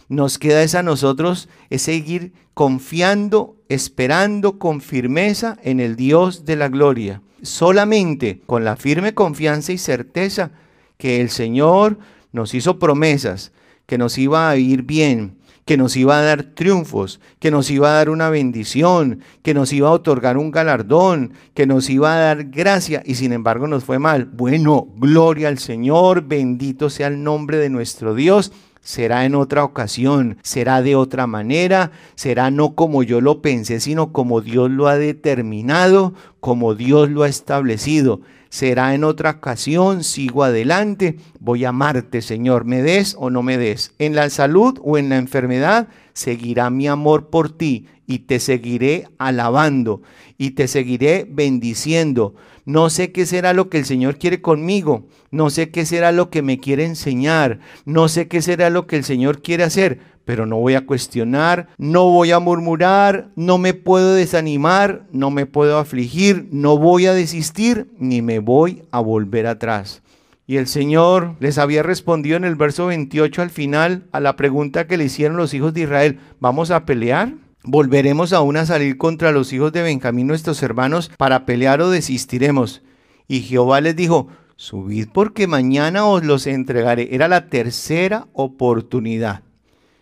Nos 0.10 0.38
queda 0.38 0.64
es 0.64 0.74
a 0.74 0.84
nosotros 0.84 1.50
es 1.70 1.82
seguir 1.82 2.34
confiando, 2.54 3.58
esperando 3.70 4.58
con 4.58 4.82
firmeza 4.82 5.58
en 5.64 5.80
el 5.80 5.96
Dios 5.96 6.46
de 6.46 6.56
la 6.56 6.70
gloria. 6.70 7.22
Solamente 7.42 8.42
con 8.46 8.64
la 8.64 8.78
firme 8.78 9.14
confianza 9.14 9.74
y 9.74 9.78
certeza 9.78 10.52
que 10.98 11.22
el 11.22 11.30
Señor 11.30 12.00
nos 12.32 12.54
hizo 12.54 12.80
promesas, 12.80 13.52
que 13.86 13.98
nos 13.98 14.18
iba 14.18 14.50
a 14.50 14.58
ir 14.58 14.84
bien, 14.84 15.38
que 15.68 15.78
nos 15.78 15.98
iba 15.98 16.18
a 16.18 16.22
dar 16.22 16.44
triunfos, 16.44 17.20
que 17.40 17.52
nos 17.52 17.70
iba 17.70 17.90
a 17.90 17.94
dar 17.94 18.10
una 18.10 18.30
bendición, 18.30 19.20
que 19.44 19.54
nos 19.54 19.74
iba 19.74 19.90
a 19.90 19.92
otorgar 19.92 20.38
un 20.38 20.50
galardón, 20.50 21.34
que 21.54 21.68
nos 21.68 21.90
iba 21.90 22.14
a 22.14 22.20
dar 22.20 22.46
gracia 22.46 23.04
y 23.06 23.16
sin 23.16 23.34
embargo 23.34 23.68
nos 23.68 23.84
fue 23.84 24.00
mal. 24.00 24.26
Bueno, 24.26 24.88
gloria 24.98 25.50
al 25.50 25.60
Señor, 25.60 26.22
bendito 26.22 26.90
sea 26.90 27.08
el 27.08 27.22
nombre 27.22 27.58
de 27.58 27.70
nuestro 27.70 28.16
Dios. 28.16 28.54
Será 28.82 29.26
en 29.26 29.36
otra 29.36 29.66
ocasión, 29.66 30.38
será 30.42 30.82
de 30.82 30.96
otra 30.96 31.28
manera, 31.28 31.92
será 32.16 32.50
no 32.50 32.74
como 32.74 33.04
yo 33.04 33.20
lo 33.20 33.42
pensé, 33.42 33.82
sino 33.82 34.14
como 34.14 34.40
Dios 34.40 34.72
lo 34.72 34.88
ha 34.88 34.98
determinado, 34.98 36.14
como 36.40 36.76
Dios 36.76 37.10
lo 37.10 37.24
ha 37.24 37.28
establecido 37.28 38.22
será 38.58 38.96
en 38.96 39.04
otra 39.04 39.30
ocasión, 39.30 40.04
sigo 40.04 40.44
adelante, 40.44 41.18
voy 41.40 41.64
a 41.64 41.70
amarte, 41.70 42.24
Señor, 42.24 42.66
me 42.66 42.82
des 42.82 43.16
o 43.20 43.30
no 43.30 43.44
me 43.44 43.56
des. 43.56 43.94
En 44.00 44.16
la 44.16 44.32
salud 44.32 44.80
o 44.84 44.98
en 44.98 45.10
la 45.10 45.18
enfermedad, 45.18 45.90
seguirá 46.14 46.72
mi 46.72 46.88
amor 46.88 47.30
por 47.30 47.56
ti 47.56 47.86
y 48.08 48.20
te 48.20 48.40
seguiré 48.40 49.10
alabando 49.20 50.02
y 50.40 50.52
te 50.52 50.68
seguiré 50.68 51.28
bendiciendo. 51.30 52.34
No 52.66 52.90
sé 52.90 53.12
qué 53.12 53.28
será 53.28 53.54
lo 53.54 53.70
que 53.70 53.78
el 53.78 53.86
Señor 53.86 54.18
quiere 54.18 54.42
conmigo, 54.42 55.06
no 55.30 55.52
sé 55.52 55.70
qué 55.70 55.86
será 55.86 56.12
lo 56.12 56.32
que 56.32 56.42
me 56.42 56.58
quiere 56.60 56.84
enseñar, 56.84 57.60
no 57.86 58.08
sé 58.08 58.28
qué 58.28 58.42
será 58.42 58.72
lo 58.72 58.88
que 58.88 58.96
el 58.96 59.04
Señor 59.04 59.44
quiere 59.44 59.66
hacer, 59.66 60.00
pero 60.28 60.46
no 60.46 60.58
voy 60.58 60.76
a 60.76 60.86
cuestionar, 60.86 61.70
no 61.78 62.10
voy 62.10 62.32
a 62.32 62.40
murmurar, 62.40 63.30
no 63.38 63.58
me 63.58 63.74
puedo 63.74 64.14
desanimar, 64.14 65.08
no 65.14 65.32
me 65.32 65.46
puedo 65.46 65.78
afligir, 65.78 66.50
no 66.52 66.78
voy 66.78 67.06
a 67.06 67.14
desistir, 67.14 67.88
ni 67.98 68.22
me 68.22 68.40
voy 68.40 68.84
a 68.92 69.00
volver 69.00 69.48
atrás. 69.48 70.04
Y 70.46 70.58
el 70.58 70.68
Señor 70.68 71.36
les 71.40 71.58
había 71.58 71.82
respondido 71.82 72.36
en 72.36 72.44
el 72.44 72.56
verso 72.56 72.88
28 72.88 73.42
al 73.42 73.50
final 73.50 74.04
a 74.12 74.20
la 74.20 74.36
pregunta 74.36 74.86
que 74.86 74.98
le 74.98 75.06
hicieron 75.06 75.38
los 75.38 75.54
hijos 75.54 75.74
de 75.74 75.84
Israel, 75.84 76.20
¿vamos 76.42 76.72
a 76.72 76.84
pelear? 76.86 77.34
¿Volveremos 77.64 78.34
aún 78.34 78.58
a 78.58 78.66
salir 78.66 78.98
contra 78.98 79.32
los 79.32 79.54
hijos 79.54 79.72
de 79.72 79.84
Benjamín 79.84 80.28
nuestros 80.28 80.62
hermanos 80.62 81.10
para 81.18 81.46
pelear 81.46 81.80
o 81.80 81.90
desistiremos? 81.90 82.82
Y 83.30 83.44
Jehová 83.44 83.80
les 83.80 83.96
dijo, 83.96 84.28
subid 84.58 85.08
porque 85.14 85.48
mañana 85.48 86.06
os 86.06 86.26
los 86.26 86.48
entregaré. 86.48 87.16
Era 87.16 87.30
la 87.30 87.48
tercera 87.48 88.28
oportunidad. 88.34 89.47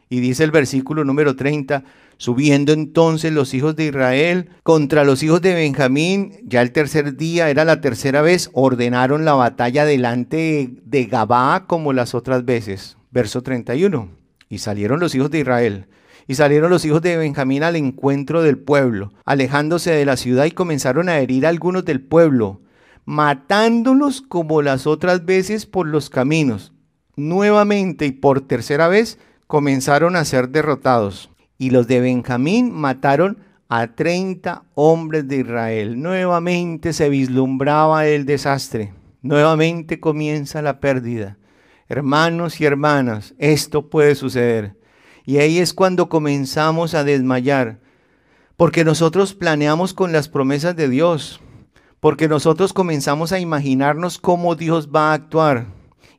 Y 0.10 0.20
dice 0.20 0.44
el 0.44 0.52
versículo 0.52 1.04
número 1.04 1.36
30, 1.36 1.84
subiendo 2.18 2.74
entonces 2.74 3.34
los 3.34 3.54
hijos 3.54 3.76
de 3.76 3.86
Israel 3.86 4.50
contra 4.64 5.04
los 5.04 5.24
hijos 5.24 5.42
de 5.42 5.56
Benjamín, 5.56 6.34
ya 6.44 6.62
el 6.62 6.72
tercer 6.72 7.18
día, 7.18 7.50
era 7.50 7.66
la 7.66 7.82
tercera 7.82 8.22
vez, 8.22 8.50
ordenaron 8.54 9.26
la 9.26 9.34
batalla 9.34 9.86
delante 9.86 10.70
de 10.84 11.06
Gabá 11.06 11.66
como 11.68 11.92
las 11.92 12.14
otras 12.14 12.46
veces. 12.46 12.98
Verso 13.12 13.42
31. 13.42 14.10
Y 14.50 14.60
salieron 14.60 15.00
los 15.00 15.16
hijos 15.16 15.32
de 15.32 15.40
Israel. 15.40 15.88
Y 16.28 16.36
salieron 16.36 16.70
los 16.70 16.86
hijos 16.86 17.02
de 17.02 17.18
Benjamín 17.18 17.64
al 17.64 17.76
encuentro 17.76 18.42
del 18.42 18.58
pueblo, 18.58 19.12
alejándose 19.26 19.92
de 19.92 20.06
la 20.06 20.18
ciudad 20.18 20.46
y 20.46 20.52
comenzaron 20.52 21.08
a 21.08 21.20
herir 21.20 21.46
a 21.46 21.50
algunos 21.50 21.86
del 21.86 22.02
pueblo, 22.02 22.62
matándolos 23.06 24.22
como 24.22 24.64
las 24.64 24.88
otras 24.88 25.26
veces 25.26 25.66
por 25.68 25.88
los 25.88 26.10
caminos. 26.10 26.74
Nuevamente 27.16 28.08
y 28.08 28.12
por 28.12 28.42
tercera 28.42 28.88
vez 28.88 29.20
comenzaron 29.48 30.16
a 30.16 30.26
ser 30.26 30.50
derrotados. 30.50 31.30
Y 31.58 31.70
los 31.70 31.88
de 31.88 32.02
Benjamín 32.02 32.72
mataron 32.72 33.38
a 33.70 33.88
30 33.88 34.64
hombres 34.76 35.28
de 35.28 35.38
Israel. 35.38 36.02
Nuevamente 36.02 36.94
se 36.94 37.10
vislumbraba 37.10 38.06
el 38.08 38.26
desastre. 38.26 38.94
Nuevamente 39.22 40.00
comienza 40.00 40.62
la 40.62 40.80
pérdida. 40.80 41.38
Hermanos 41.88 42.62
y 42.62 42.66
hermanas, 42.66 43.34
esto 43.38 43.90
puede 43.90 44.16
suceder. 44.16 44.76
Y 45.26 45.38
ahí 45.38 45.60
es 45.60 45.74
cuando 45.74 46.10
comenzamos 46.10 46.94
a 46.94 47.04
desmayar. 47.04 47.80
Porque 48.58 48.86
nosotros 48.86 49.34
planeamos 49.34 49.94
con 49.94 50.12
las 50.12 50.30
promesas 50.30 50.76
de 50.76 50.90
Dios. 50.90 51.42
Porque 52.00 52.28
nosotros 52.28 52.74
comenzamos 52.74 53.32
a 53.32 53.40
imaginarnos 53.40 54.20
cómo 54.20 54.56
Dios 54.56 54.90
va 54.94 55.12
a 55.12 55.14
actuar. 55.14 55.75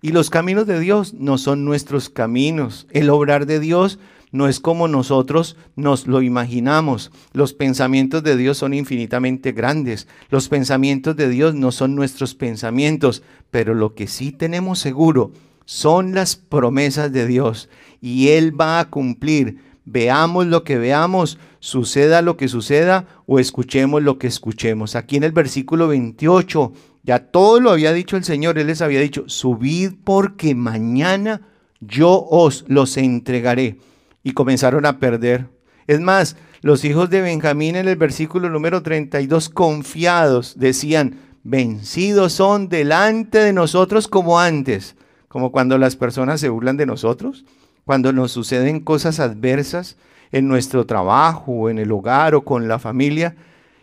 Y 0.06 0.12
los 0.12 0.30
caminos 0.30 0.68
de 0.68 0.78
Dios 0.78 1.14
no 1.14 1.36
son 1.36 1.64
nuestros 1.64 2.08
caminos. 2.10 2.86
El 2.92 3.10
obrar 3.10 3.44
de 3.44 3.58
Dios 3.58 3.98
no 4.30 4.46
es 4.46 4.60
como 4.60 4.86
nosotros 4.86 5.56
nos 5.74 6.06
lo 6.06 6.22
imaginamos. 6.22 7.10
Los 7.32 7.54
pensamientos 7.54 8.22
de 8.22 8.36
Dios 8.36 8.56
son 8.56 8.72
infinitamente 8.72 9.50
grandes. 9.50 10.06
Los 10.30 10.48
pensamientos 10.48 11.16
de 11.16 11.28
Dios 11.28 11.56
no 11.56 11.72
son 11.72 11.96
nuestros 11.96 12.36
pensamientos. 12.36 13.24
Pero 13.50 13.74
lo 13.74 13.96
que 13.96 14.06
sí 14.06 14.30
tenemos 14.30 14.78
seguro 14.78 15.32
son 15.64 16.14
las 16.14 16.36
promesas 16.36 17.10
de 17.10 17.26
Dios. 17.26 17.68
Y 18.00 18.28
Él 18.28 18.52
va 18.60 18.78
a 18.78 18.88
cumplir. 18.88 19.58
Veamos 19.86 20.46
lo 20.46 20.62
que 20.62 20.78
veamos, 20.78 21.36
suceda 21.58 22.22
lo 22.22 22.36
que 22.36 22.46
suceda 22.46 23.08
o 23.26 23.40
escuchemos 23.40 24.04
lo 24.04 24.18
que 24.18 24.28
escuchemos. 24.28 24.94
Aquí 24.94 25.16
en 25.16 25.24
el 25.24 25.32
versículo 25.32 25.88
28 25.88 26.72
ya 27.06 27.20
todo 27.20 27.60
lo 27.60 27.70
había 27.70 27.92
dicho 27.92 28.16
el 28.16 28.24
Señor, 28.24 28.58
Él 28.58 28.66
les 28.66 28.82
había 28.82 29.00
dicho, 29.00 29.24
subid 29.28 29.92
porque 30.02 30.56
mañana 30.56 31.42
yo 31.80 32.26
os 32.28 32.64
los 32.66 32.96
entregaré. 32.96 33.78
Y 34.24 34.32
comenzaron 34.32 34.84
a 34.86 34.98
perder. 34.98 35.46
Es 35.86 36.00
más, 36.00 36.36
los 36.62 36.84
hijos 36.84 37.08
de 37.08 37.20
Benjamín 37.22 37.76
en 37.76 37.86
el 37.86 37.94
versículo 37.94 38.50
número 38.50 38.82
32, 38.82 39.48
confiados, 39.50 40.58
decían, 40.58 41.20
vencidos 41.44 42.32
son 42.32 42.68
delante 42.68 43.38
de 43.38 43.52
nosotros 43.52 44.08
como 44.08 44.40
antes, 44.40 44.96
como 45.28 45.52
cuando 45.52 45.78
las 45.78 45.94
personas 45.94 46.40
se 46.40 46.48
burlan 46.48 46.76
de 46.76 46.86
nosotros, 46.86 47.44
cuando 47.84 48.12
nos 48.12 48.32
suceden 48.32 48.80
cosas 48.80 49.20
adversas 49.20 49.96
en 50.32 50.48
nuestro 50.48 50.86
trabajo, 50.86 51.70
en 51.70 51.78
el 51.78 51.92
hogar 51.92 52.34
o 52.34 52.44
con 52.44 52.66
la 52.66 52.80
familia 52.80 53.36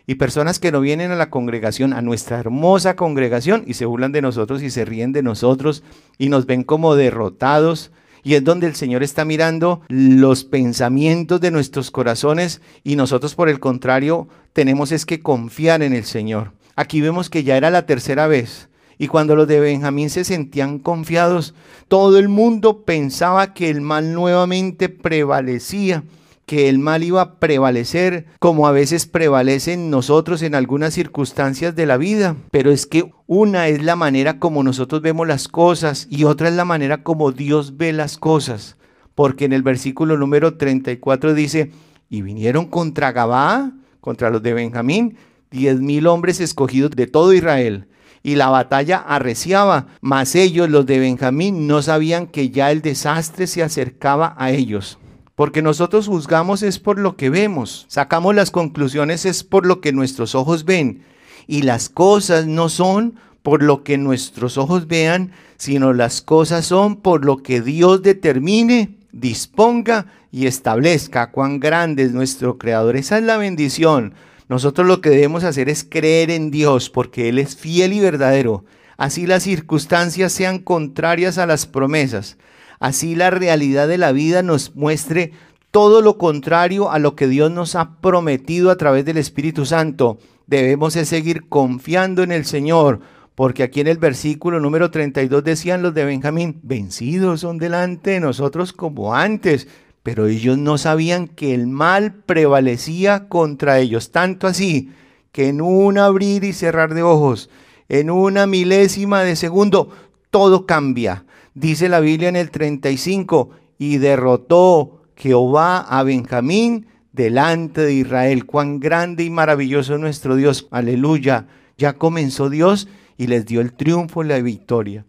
y 0.06 0.16
personas 0.16 0.58
que 0.58 0.72
no 0.72 0.80
vienen 0.80 1.10
a 1.10 1.16
la 1.16 1.30
congregación, 1.30 1.92
a 1.92 2.02
nuestra 2.02 2.38
hermosa 2.38 2.96
congregación, 2.96 3.64
y 3.66 3.74
se 3.74 3.86
burlan 3.86 4.12
de 4.12 4.22
nosotros 4.22 4.62
y 4.62 4.70
se 4.70 4.84
ríen 4.84 5.12
de 5.12 5.22
nosotros 5.22 5.82
y 6.18 6.28
nos 6.28 6.46
ven 6.46 6.62
como 6.62 6.94
derrotados. 6.94 7.90
Y 8.22 8.34
es 8.34 8.44
donde 8.44 8.66
el 8.66 8.74
Señor 8.74 9.02
está 9.02 9.24
mirando 9.24 9.82
los 9.88 10.44
pensamientos 10.44 11.40
de 11.40 11.50
nuestros 11.50 11.90
corazones 11.90 12.62
y 12.82 12.96
nosotros 12.96 13.34
por 13.34 13.48
el 13.48 13.60
contrario 13.60 14.28
tenemos 14.54 14.92
es 14.92 15.04
que 15.04 15.20
confiar 15.20 15.82
en 15.82 15.92
el 15.92 16.04
Señor. 16.04 16.52
Aquí 16.76 17.00
vemos 17.00 17.28
que 17.28 17.44
ya 17.44 17.56
era 17.56 17.70
la 17.70 17.86
tercera 17.86 18.26
vez. 18.26 18.68
Y 18.96 19.08
cuando 19.08 19.36
los 19.36 19.48
de 19.48 19.60
Benjamín 19.60 20.08
se 20.08 20.24
sentían 20.24 20.78
confiados, 20.78 21.54
todo 21.88 22.18
el 22.18 22.28
mundo 22.28 22.84
pensaba 22.84 23.52
que 23.52 23.68
el 23.68 23.80
mal 23.80 24.14
nuevamente 24.14 24.88
prevalecía 24.88 26.04
que 26.46 26.68
el 26.68 26.78
mal 26.78 27.02
iba 27.02 27.20
a 27.22 27.38
prevalecer, 27.38 28.26
como 28.38 28.66
a 28.66 28.72
veces 28.72 29.06
prevalece 29.06 29.72
en 29.72 29.90
nosotros 29.90 30.42
en 30.42 30.54
algunas 30.54 30.94
circunstancias 30.94 31.74
de 31.74 31.86
la 31.86 31.96
vida. 31.96 32.36
Pero 32.50 32.70
es 32.70 32.86
que 32.86 33.10
una 33.26 33.68
es 33.68 33.82
la 33.82 33.96
manera 33.96 34.38
como 34.38 34.62
nosotros 34.62 35.00
vemos 35.00 35.26
las 35.26 35.48
cosas 35.48 36.06
y 36.10 36.24
otra 36.24 36.48
es 36.48 36.54
la 36.54 36.64
manera 36.64 37.02
como 37.02 37.32
Dios 37.32 37.76
ve 37.76 37.92
las 37.92 38.18
cosas. 38.18 38.76
Porque 39.14 39.44
en 39.44 39.52
el 39.52 39.62
versículo 39.62 40.18
número 40.18 40.56
34 40.56 41.34
dice, 41.34 41.70
y 42.10 42.22
vinieron 42.22 42.66
contra 42.66 43.12
Gabá, 43.12 43.72
contra 44.00 44.30
los 44.30 44.42
de 44.42 44.52
Benjamín, 44.52 45.16
diez 45.50 45.80
mil 45.80 46.06
hombres 46.06 46.40
escogidos 46.40 46.90
de 46.90 47.06
todo 47.06 47.32
Israel. 47.32 47.88
Y 48.22 48.36
la 48.36 48.48
batalla 48.48 48.98
arreciaba, 48.98 49.86
mas 50.00 50.34
ellos, 50.34 50.70
los 50.70 50.86
de 50.86 50.98
Benjamín, 50.98 51.66
no 51.66 51.82
sabían 51.82 52.26
que 52.26 52.50
ya 52.50 52.70
el 52.70 52.82
desastre 52.82 53.46
se 53.46 53.62
acercaba 53.62 54.34
a 54.38 54.50
ellos. 54.50 54.98
Porque 55.34 55.62
nosotros 55.62 56.06
juzgamos 56.06 56.62
es 56.62 56.78
por 56.78 56.98
lo 56.98 57.16
que 57.16 57.28
vemos, 57.28 57.86
sacamos 57.88 58.34
las 58.34 58.50
conclusiones 58.50 59.24
es 59.24 59.42
por 59.42 59.66
lo 59.66 59.80
que 59.80 59.92
nuestros 59.92 60.34
ojos 60.34 60.64
ven. 60.64 61.02
Y 61.46 61.62
las 61.62 61.88
cosas 61.88 62.46
no 62.46 62.68
son 62.68 63.16
por 63.42 63.62
lo 63.62 63.82
que 63.82 63.98
nuestros 63.98 64.56
ojos 64.56 64.86
vean, 64.86 65.32
sino 65.56 65.92
las 65.92 66.22
cosas 66.22 66.66
son 66.66 66.96
por 66.96 67.24
lo 67.24 67.42
que 67.42 67.60
Dios 67.60 68.02
determine, 68.02 68.96
disponga 69.12 70.06
y 70.30 70.46
establezca. 70.46 71.30
Cuán 71.30 71.60
grande 71.60 72.04
es 72.04 72.12
nuestro 72.12 72.56
Creador. 72.56 72.96
Esa 72.96 73.18
es 73.18 73.24
la 73.24 73.36
bendición. 73.36 74.14
Nosotros 74.48 74.86
lo 74.86 75.00
que 75.00 75.10
debemos 75.10 75.44
hacer 75.44 75.68
es 75.68 75.84
creer 75.84 76.30
en 76.30 76.50
Dios 76.50 76.90
porque 76.90 77.28
Él 77.28 77.38
es 77.38 77.56
fiel 77.56 77.92
y 77.92 78.00
verdadero. 78.00 78.64
Así 78.96 79.26
las 79.26 79.42
circunstancias 79.42 80.32
sean 80.32 80.58
contrarias 80.58 81.38
a 81.38 81.46
las 81.46 81.66
promesas. 81.66 82.38
Así 82.80 83.14
la 83.14 83.30
realidad 83.30 83.88
de 83.88 83.98
la 83.98 84.12
vida 84.12 84.42
nos 84.42 84.74
muestre 84.74 85.32
todo 85.70 86.02
lo 86.02 86.18
contrario 86.18 86.90
a 86.90 86.98
lo 86.98 87.16
que 87.16 87.26
Dios 87.26 87.50
nos 87.50 87.74
ha 87.74 87.96
prometido 88.00 88.70
a 88.70 88.76
través 88.76 89.04
del 89.04 89.16
Espíritu 89.16 89.66
Santo. 89.66 90.18
Debemos 90.46 90.92
seguir 90.92 91.48
confiando 91.48 92.22
en 92.22 92.30
el 92.30 92.44
Señor, 92.44 93.00
porque 93.34 93.64
aquí 93.64 93.80
en 93.80 93.88
el 93.88 93.98
versículo 93.98 94.60
número 94.60 94.90
32 94.90 95.42
decían 95.42 95.82
los 95.82 95.94
de 95.94 96.04
Benjamín, 96.04 96.60
vencidos 96.62 97.40
son 97.40 97.58
delante 97.58 98.10
de 98.10 98.20
nosotros 98.20 98.72
como 98.72 99.14
antes, 99.14 99.66
pero 100.04 100.26
ellos 100.26 100.58
no 100.58 100.78
sabían 100.78 101.26
que 101.26 101.54
el 101.54 101.66
mal 101.66 102.12
prevalecía 102.12 103.26
contra 103.28 103.80
ellos, 103.80 104.12
tanto 104.12 104.46
así 104.46 104.92
que 105.32 105.48
en 105.48 105.60
un 105.60 105.98
abrir 105.98 106.44
y 106.44 106.52
cerrar 106.52 106.94
de 106.94 107.02
ojos, 107.02 107.50
en 107.88 108.10
una 108.10 108.46
milésima 108.46 109.22
de 109.24 109.34
segundo, 109.34 109.90
todo 110.30 110.66
cambia. 110.66 111.24
Dice 111.54 111.88
la 111.88 112.00
Biblia 112.00 112.28
en 112.28 112.36
el 112.36 112.50
35, 112.50 113.50
y 113.78 113.98
derrotó 113.98 115.02
Jehová 115.16 115.78
a 115.78 116.02
Benjamín 116.02 116.86
delante 117.12 117.82
de 117.82 117.94
Israel. 117.94 118.46
Cuán 118.46 118.80
grande 118.80 119.24
y 119.24 119.30
maravilloso 119.30 119.94
es 119.94 120.00
nuestro 120.00 120.36
Dios. 120.36 120.68
Aleluya. 120.70 121.46
Ya 121.76 121.94
comenzó 121.94 122.50
Dios 122.50 122.88
y 123.16 123.26
les 123.26 123.46
dio 123.46 123.60
el 123.60 123.72
triunfo 123.72 124.24
y 124.24 124.28
la 124.28 124.40
victoria. 124.40 125.04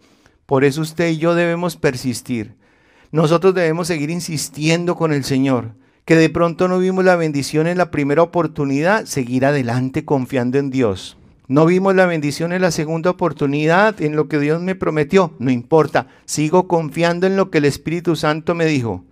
Por 0.46 0.64
eso 0.64 0.82
usted 0.82 1.10
y 1.10 1.18
yo 1.18 1.36
debemos 1.36 1.76
persistir. 1.76 2.56
Nosotros 3.12 3.54
debemos 3.54 3.88
seguir 3.88 4.10
insistiendo 4.10 4.96
con 4.96 5.14
el 5.14 5.24
Señor. 5.24 5.74
Que 6.06 6.16
de 6.16 6.30
pronto 6.30 6.68
no 6.68 6.78
vimos 6.78 7.04
la 7.04 7.16
bendición 7.16 7.66
en 7.66 7.80
la 7.80 7.90
primera 7.90 8.22
oportunidad, 8.22 9.06
seguir 9.06 9.44
adelante 9.44 10.06
confiando 10.06 10.60
en 10.60 10.70
Dios. 10.70 11.18
No 11.48 11.66
vimos 11.66 11.96
la 11.96 12.06
bendición 12.06 12.54
en 12.54 12.62
la 12.62 12.72
segunda 12.72 13.12
oportunidad, 13.12 14.02
en 14.02 14.16
lo 14.16 14.28
que 14.28 14.40
Dios 14.40 14.62
me 14.62 14.76
prometió. 14.76 15.34
No 15.40 15.52
importa, 15.52 16.08
sigo 16.26 16.68
confiando 16.68 17.28
en 17.28 17.38
lo 17.38 17.52
que 17.52 17.60
el 17.60 17.66
Espíritu 17.66 18.16
Santo 18.16 18.56
me 18.56 18.66
dijo 18.66 19.04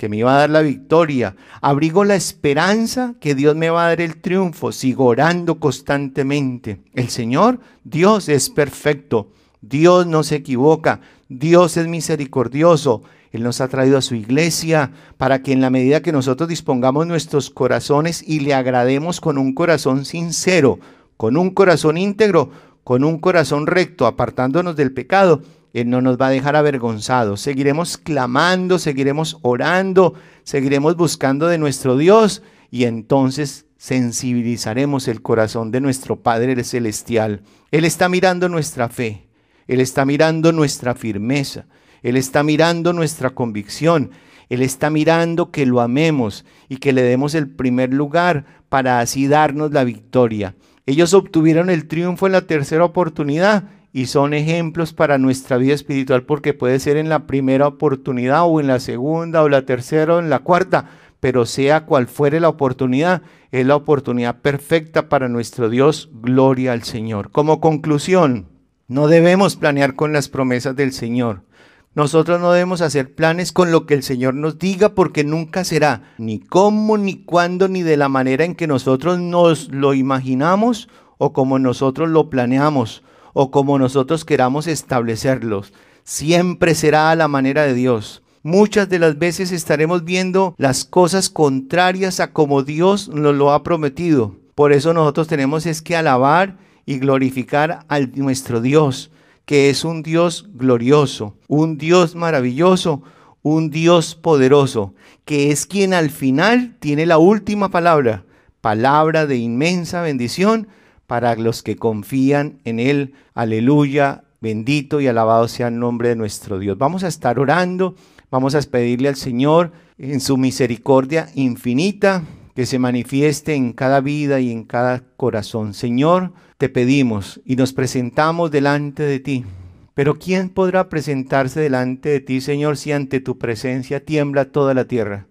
que 0.00 0.08
me 0.08 0.16
iba 0.16 0.34
a 0.34 0.38
dar 0.38 0.50
la 0.50 0.62
victoria. 0.62 1.36
Abrigo 1.60 2.04
la 2.04 2.14
esperanza 2.14 3.14
que 3.20 3.34
Dios 3.34 3.54
me 3.54 3.68
va 3.68 3.84
a 3.84 3.88
dar 3.88 4.00
el 4.00 4.16
triunfo. 4.16 4.72
Sigo 4.72 5.04
orando 5.04 5.60
constantemente. 5.60 6.80
El 6.94 7.10
Señor, 7.10 7.60
Dios 7.84 8.30
es 8.30 8.48
perfecto. 8.48 9.28
Dios 9.60 10.06
no 10.06 10.22
se 10.22 10.36
equivoca. 10.36 11.02
Dios 11.28 11.76
es 11.76 11.86
misericordioso. 11.86 13.02
Él 13.30 13.42
nos 13.42 13.60
ha 13.60 13.68
traído 13.68 13.98
a 13.98 14.02
su 14.02 14.14
iglesia 14.14 14.90
para 15.18 15.42
que 15.42 15.52
en 15.52 15.60
la 15.60 15.68
medida 15.68 16.00
que 16.00 16.12
nosotros 16.12 16.48
dispongamos 16.48 17.06
nuestros 17.06 17.50
corazones 17.50 18.24
y 18.26 18.40
le 18.40 18.54
agrademos 18.54 19.20
con 19.20 19.36
un 19.36 19.54
corazón 19.54 20.06
sincero, 20.06 20.78
con 21.20 21.36
un 21.36 21.50
corazón 21.50 21.98
íntegro, 21.98 22.48
con 22.82 23.04
un 23.04 23.18
corazón 23.18 23.66
recto, 23.66 24.06
apartándonos 24.06 24.74
del 24.74 24.94
pecado, 24.94 25.42
él 25.74 25.90
no 25.90 26.00
nos 26.00 26.16
va 26.16 26.28
a 26.28 26.30
dejar 26.30 26.56
avergonzados. 26.56 27.42
Seguiremos 27.42 27.98
clamando, 27.98 28.78
seguiremos 28.78 29.36
orando, 29.42 30.14
seguiremos 30.44 30.96
buscando 30.96 31.46
de 31.48 31.58
nuestro 31.58 31.98
Dios 31.98 32.42
y 32.70 32.84
entonces 32.84 33.66
sensibilizaremos 33.76 35.08
el 35.08 35.20
corazón 35.20 35.70
de 35.70 35.82
nuestro 35.82 36.16
Padre 36.16 36.64
Celestial. 36.64 37.42
Él 37.70 37.84
está 37.84 38.08
mirando 38.08 38.48
nuestra 38.48 38.88
fe, 38.88 39.28
Él 39.68 39.82
está 39.82 40.06
mirando 40.06 40.52
nuestra 40.52 40.94
firmeza, 40.94 41.66
Él 42.02 42.16
está 42.16 42.42
mirando 42.42 42.94
nuestra 42.94 43.28
convicción, 43.28 44.10
Él 44.48 44.62
está 44.62 44.88
mirando 44.88 45.50
que 45.50 45.66
lo 45.66 45.82
amemos 45.82 46.46
y 46.70 46.78
que 46.78 46.94
le 46.94 47.02
demos 47.02 47.34
el 47.34 47.46
primer 47.46 47.92
lugar 47.92 48.46
para 48.70 49.00
así 49.00 49.28
darnos 49.28 49.70
la 49.72 49.84
victoria. 49.84 50.54
Ellos 50.86 51.14
obtuvieron 51.14 51.70
el 51.70 51.86
triunfo 51.86 52.26
en 52.26 52.32
la 52.32 52.42
tercera 52.42 52.84
oportunidad 52.84 53.64
y 53.92 54.06
son 54.06 54.34
ejemplos 54.34 54.92
para 54.92 55.18
nuestra 55.18 55.56
vida 55.56 55.74
espiritual 55.74 56.22
porque 56.22 56.54
puede 56.54 56.78
ser 56.78 56.96
en 56.96 57.08
la 57.08 57.26
primera 57.26 57.66
oportunidad 57.66 58.44
o 58.44 58.60
en 58.60 58.66
la 58.66 58.80
segunda 58.80 59.42
o 59.42 59.48
la 59.48 59.62
tercera 59.62 60.16
o 60.16 60.18
en 60.20 60.30
la 60.30 60.40
cuarta, 60.40 60.90
pero 61.18 61.44
sea 61.44 61.84
cual 61.84 62.06
fuere 62.06 62.40
la 62.40 62.48
oportunidad, 62.48 63.22
es 63.50 63.66
la 63.66 63.76
oportunidad 63.76 64.40
perfecta 64.40 65.08
para 65.08 65.28
nuestro 65.28 65.68
Dios. 65.68 66.08
Gloria 66.12 66.72
al 66.72 66.82
Señor. 66.84 67.30
Como 67.30 67.60
conclusión, 67.60 68.46
no 68.86 69.08
debemos 69.08 69.56
planear 69.56 69.94
con 69.94 70.12
las 70.12 70.28
promesas 70.28 70.76
del 70.76 70.92
Señor. 70.92 71.42
Nosotros 71.92 72.40
no 72.40 72.52
debemos 72.52 72.82
hacer 72.82 73.16
planes 73.16 73.50
con 73.50 73.72
lo 73.72 73.84
que 73.84 73.94
el 73.94 74.04
Señor 74.04 74.34
nos 74.34 74.60
diga 74.60 74.90
porque 74.94 75.24
nunca 75.24 75.64
será 75.64 76.14
ni 76.18 76.38
cómo, 76.38 76.96
ni 76.96 77.24
cuándo, 77.24 77.66
ni 77.66 77.82
de 77.82 77.96
la 77.96 78.08
manera 78.08 78.44
en 78.44 78.54
que 78.54 78.68
nosotros 78.68 79.18
nos 79.18 79.72
lo 79.72 79.92
imaginamos 79.94 80.88
o 81.18 81.32
como 81.32 81.58
nosotros 81.58 82.08
lo 82.08 82.30
planeamos 82.30 83.02
o 83.32 83.50
como 83.50 83.76
nosotros 83.76 84.24
queramos 84.24 84.68
establecerlos. 84.68 85.72
Siempre 86.04 86.76
será 86.76 87.10
a 87.10 87.16
la 87.16 87.26
manera 87.26 87.64
de 87.64 87.74
Dios. 87.74 88.22
Muchas 88.44 88.88
de 88.88 89.00
las 89.00 89.18
veces 89.18 89.50
estaremos 89.50 90.04
viendo 90.04 90.54
las 90.58 90.84
cosas 90.84 91.28
contrarias 91.28 92.20
a 92.20 92.32
como 92.32 92.62
Dios 92.62 93.08
nos 93.08 93.34
lo 93.34 93.50
ha 93.50 93.64
prometido. 93.64 94.36
Por 94.54 94.72
eso 94.72 94.94
nosotros 94.94 95.26
tenemos 95.26 95.66
es 95.66 95.82
que 95.82 95.96
alabar 95.96 96.56
y 96.86 97.00
glorificar 97.00 97.84
a 97.88 97.98
nuestro 97.98 98.60
Dios, 98.60 99.10
que 99.44 99.70
es 99.70 99.84
un 99.84 100.02
Dios 100.02 100.48
glorioso, 100.54 101.36
un 101.48 101.78
Dios 101.78 102.14
maravilloso, 102.14 103.02
un 103.42 103.70
Dios 103.70 104.14
poderoso, 104.14 104.94
que 105.24 105.50
es 105.50 105.66
quien 105.66 105.94
al 105.94 106.10
final 106.10 106.76
tiene 106.80 107.06
la 107.06 107.18
última 107.18 107.70
palabra, 107.70 108.24
palabra 108.60 109.26
de 109.26 109.36
inmensa 109.36 110.02
bendición 110.02 110.68
para 111.06 111.34
los 111.36 111.62
que 111.62 111.76
confían 111.76 112.60
en 112.64 112.78
Él. 112.78 113.14
Aleluya, 113.34 114.24
bendito 114.40 115.00
y 115.00 115.08
alabado 115.08 115.48
sea 115.48 115.68
el 115.68 115.78
nombre 115.78 116.10
de 116.10 116.16
nuestro 116.16 116.58
Dios. 116.58 116.78
Vamos 116.78 117.02
a 117.04 117.08
estar 117.08 117.38
orando, 117.38 117.94
vamos 118.30 118.54
a 118.54 118.60
pedirle 118.62 119.08
al 119.08 119.16
Señor 119.16 119.72
en 119.98 120.20
su 120.20 120.36
misericordia 120.36 121.28
infinita 121.34 122.22
que 122.60 122.66
se 122.66 122.78
manifieste 122.78 123.54
en 123.54 123.72
cada 123.72 124.02
vida 124.02 124.38
y 124.38 124.52
en 124.52 124.64
cada 124.64 125.02
corazón. 125.16 125.72
Señor, 125.72 126.34
te 126.58 126.68
pedimos 126.68 127.40
y 127.46 127.56
nos 127.56 127.72
presentamos 127.72 128.50
delante 128.50 129.02
de 129.02 129.18
ti. 129.18 129.46
Pero 129.94 130.18
¿quién 130.18 130.50
podrá 130.50 130.90
presentarse 130.90 131.58
delante 131.58 132.10
de 132.10 132.20
ti, 132.20 132.42
Señor, 132.42 132.76
si 132.76 132.92
ante 132.92 133.20
tu 133.20 133.38
presencia 133.38 134.04
tiembla 134.04 134.52
toda 134.52 134.74
la 134.74 134.84
tierra? 134.84 135.26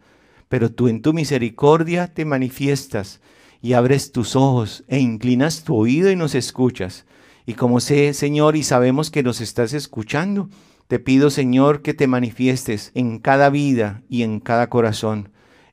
Pero 0.48 0.72
tú 0.72 0.88
en 0.88 1.04
tu 1.04 1.14
misericordia 1.14 2.12
te 2.12 2.26
manifiestas 2.26 3.22
y 3.62 3.74
abres 3.74 4.12
tus 4.12 4.36
ojos 4.36 4.84
e 4.88 4.98
inclinas 4.98 5.64
tu 5.64 5.76
oído 5.76 6.10
y 6.10 6.16
nos 6.16 6.34
escuchas. 6.34 7.06
Y 7.46 7.54
como 7.54 7.80
sé, 7.80 8.16
Señor, 8.16 8.56
y 8.56 8.64
sabemos 8.64 9.12
que 9.12 9.22
nos 9.22 9.40
estás 9.40 9.74
escuchando, 9.74 10.50
te 10.88 10.98
pido, 10.98 11.30
Señor, 11.30 11.84
que 11.84 11.94
te 11.94 12.08
manifiestes 12.08 12.92
en 12.96 13.20
cada 13.20 13.52
vida 13.52 14.02
y 14.10 14.24
en 14.24 14.40
cada 14.40 14.72
corazón, 14.72 15.30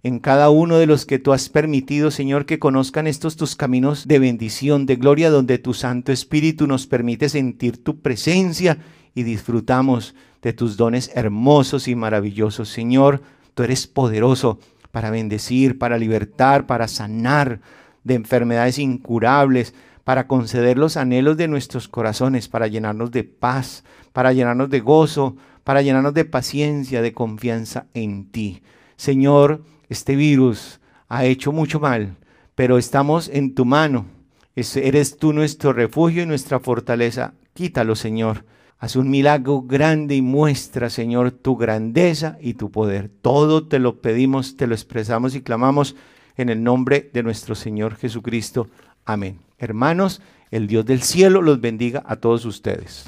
en 0.06 0.20
cada 0.20 0.50
uno 0.50 0.78
de 0.78 0.86
los 0.86 1.04
que 1.04 1.18
tú 1.18 1.32
has 1.32 1.48
permitido, 1.48 2.12
Señor, 2.12 2.46
que 2.46 2.60
conozcan 2.60 3.08
estos 3.08 3.34
tus 3.34 3.56
caminos 3.56 4.06
de 4.06 4.20
bendición, 4.20 4.86
de 4.86 4.94
gloria, 4.94 5.30
donde 5.30 5.58
tu 5.58 5.74
Santo 5.74 6.12
Espíritu 6.12 6.68
nos 6.68 6.86
permite 6.86 7.28
sentir 7.28 7.82
tu 7.82 7.98
presencia 7.98 8.78
y 9.16 9.24
disfrutamos 9.24 10.14
de 10.42 10.52
tus 10.52 10.76
dones 10.76 11.10
hermosos 11.16 11.88
y 11.88 11.96
maravillosos. 11.96 12.68
Señor, 12.68 13.20
tú 13.54 13.64
eres 13.64 13.88
poderoso 13.88 14.60
para 14.92 15.10
bendecir, 15.10 15.76
para 15.76 15.98
libertar, 15.98 16.68
para 16.68 16.86
sanar 16.86 17.60
de 18.04 18.14
enfermedades 18.14 18.78
incurables, 18.78 19.74
para 20.04 20.28
conceder 20.28 20.78
los 20.78 20.96
anhelos 20.96 21.36
de 21.36 21.48
nuestros 21.48 21.88
corazones, 21.88 22.46
para 22.46 22.68
llenarnos 22.68 23.10
de 23.10 23.24
paz, 23.24 23.82
para 24.12 24.32
llenarnos 24.32 24.70
de 24.70 24.78
gozo, 24.78 25.34
para 25.64 25.82
llenarnos 25.82 26.14
de 26.14 26.24
paciencia, 26.24 27.02
de 27.02 27.12
confianza 27.12 27.86
en 27.92 28.30
ti. 28.30 28.62
Señor, 28.96 29.62
este 29.88 30.16
virus 30.16 30.80
ha 31.08 31.24
hecho 31.24 31.52
mucho 31.52 31.80
mal, 31.80 32.16
pero 32.54 32.78
estamos 32.78 33.28
en 33.28 33.54
tu 33.54 33.64
mano. 33.64 34.06
Eres 34.54 35.18
tú 35.18 35.32
nuestro 35.32 35.72
refugio 35.72 36.22
y 36.22 36.26
nuestra 36.26 36.60
fortaleza. 36.60 37.34
Quítalo, 37.52 37.94
Señor. 37.94 38.44
Haz 38.78 38.96
un 38.96 39.08
milagro 39.08 39.62
grande 39.62 40.16
y 40.16 40.22
muestra, 40.22 40.90
Señor, 40.90 41.30
tu 41.30 41.56
grandeza 41.56 42.36
y 42.40 42.54
tu 42.54 42.70
poder. 42.70 43.10
Todo 43.22 43.66
te 43.66 43.78
lo 43.78 44.00
pedimos, 44.00 44.56
te 44.56 44.66
lo 44.66 44.74
expresamos 44.74 45.34
y 45.34 45.40
clamamos 45.40 45.96
en 46.36 46.50
el 46.50 46.62
nombre 46.62 47.10
de 47.12 47.22
nuestro 47.22 47.54
Señor 47.54 47.96
Jesucristo. 47.96 48.68
Amén. 49.04 49.38
Hermanos, 49.58 50.20
el 50.50 50.66
Dios 50.66 50.84
del 50.84 51.02
cielo 51.02 51.40
los 51.40 51.60
bendiga 51.60 52.02
a 52.06 52.16
todos 52.16 52.44
ustedes. 52.44 53.06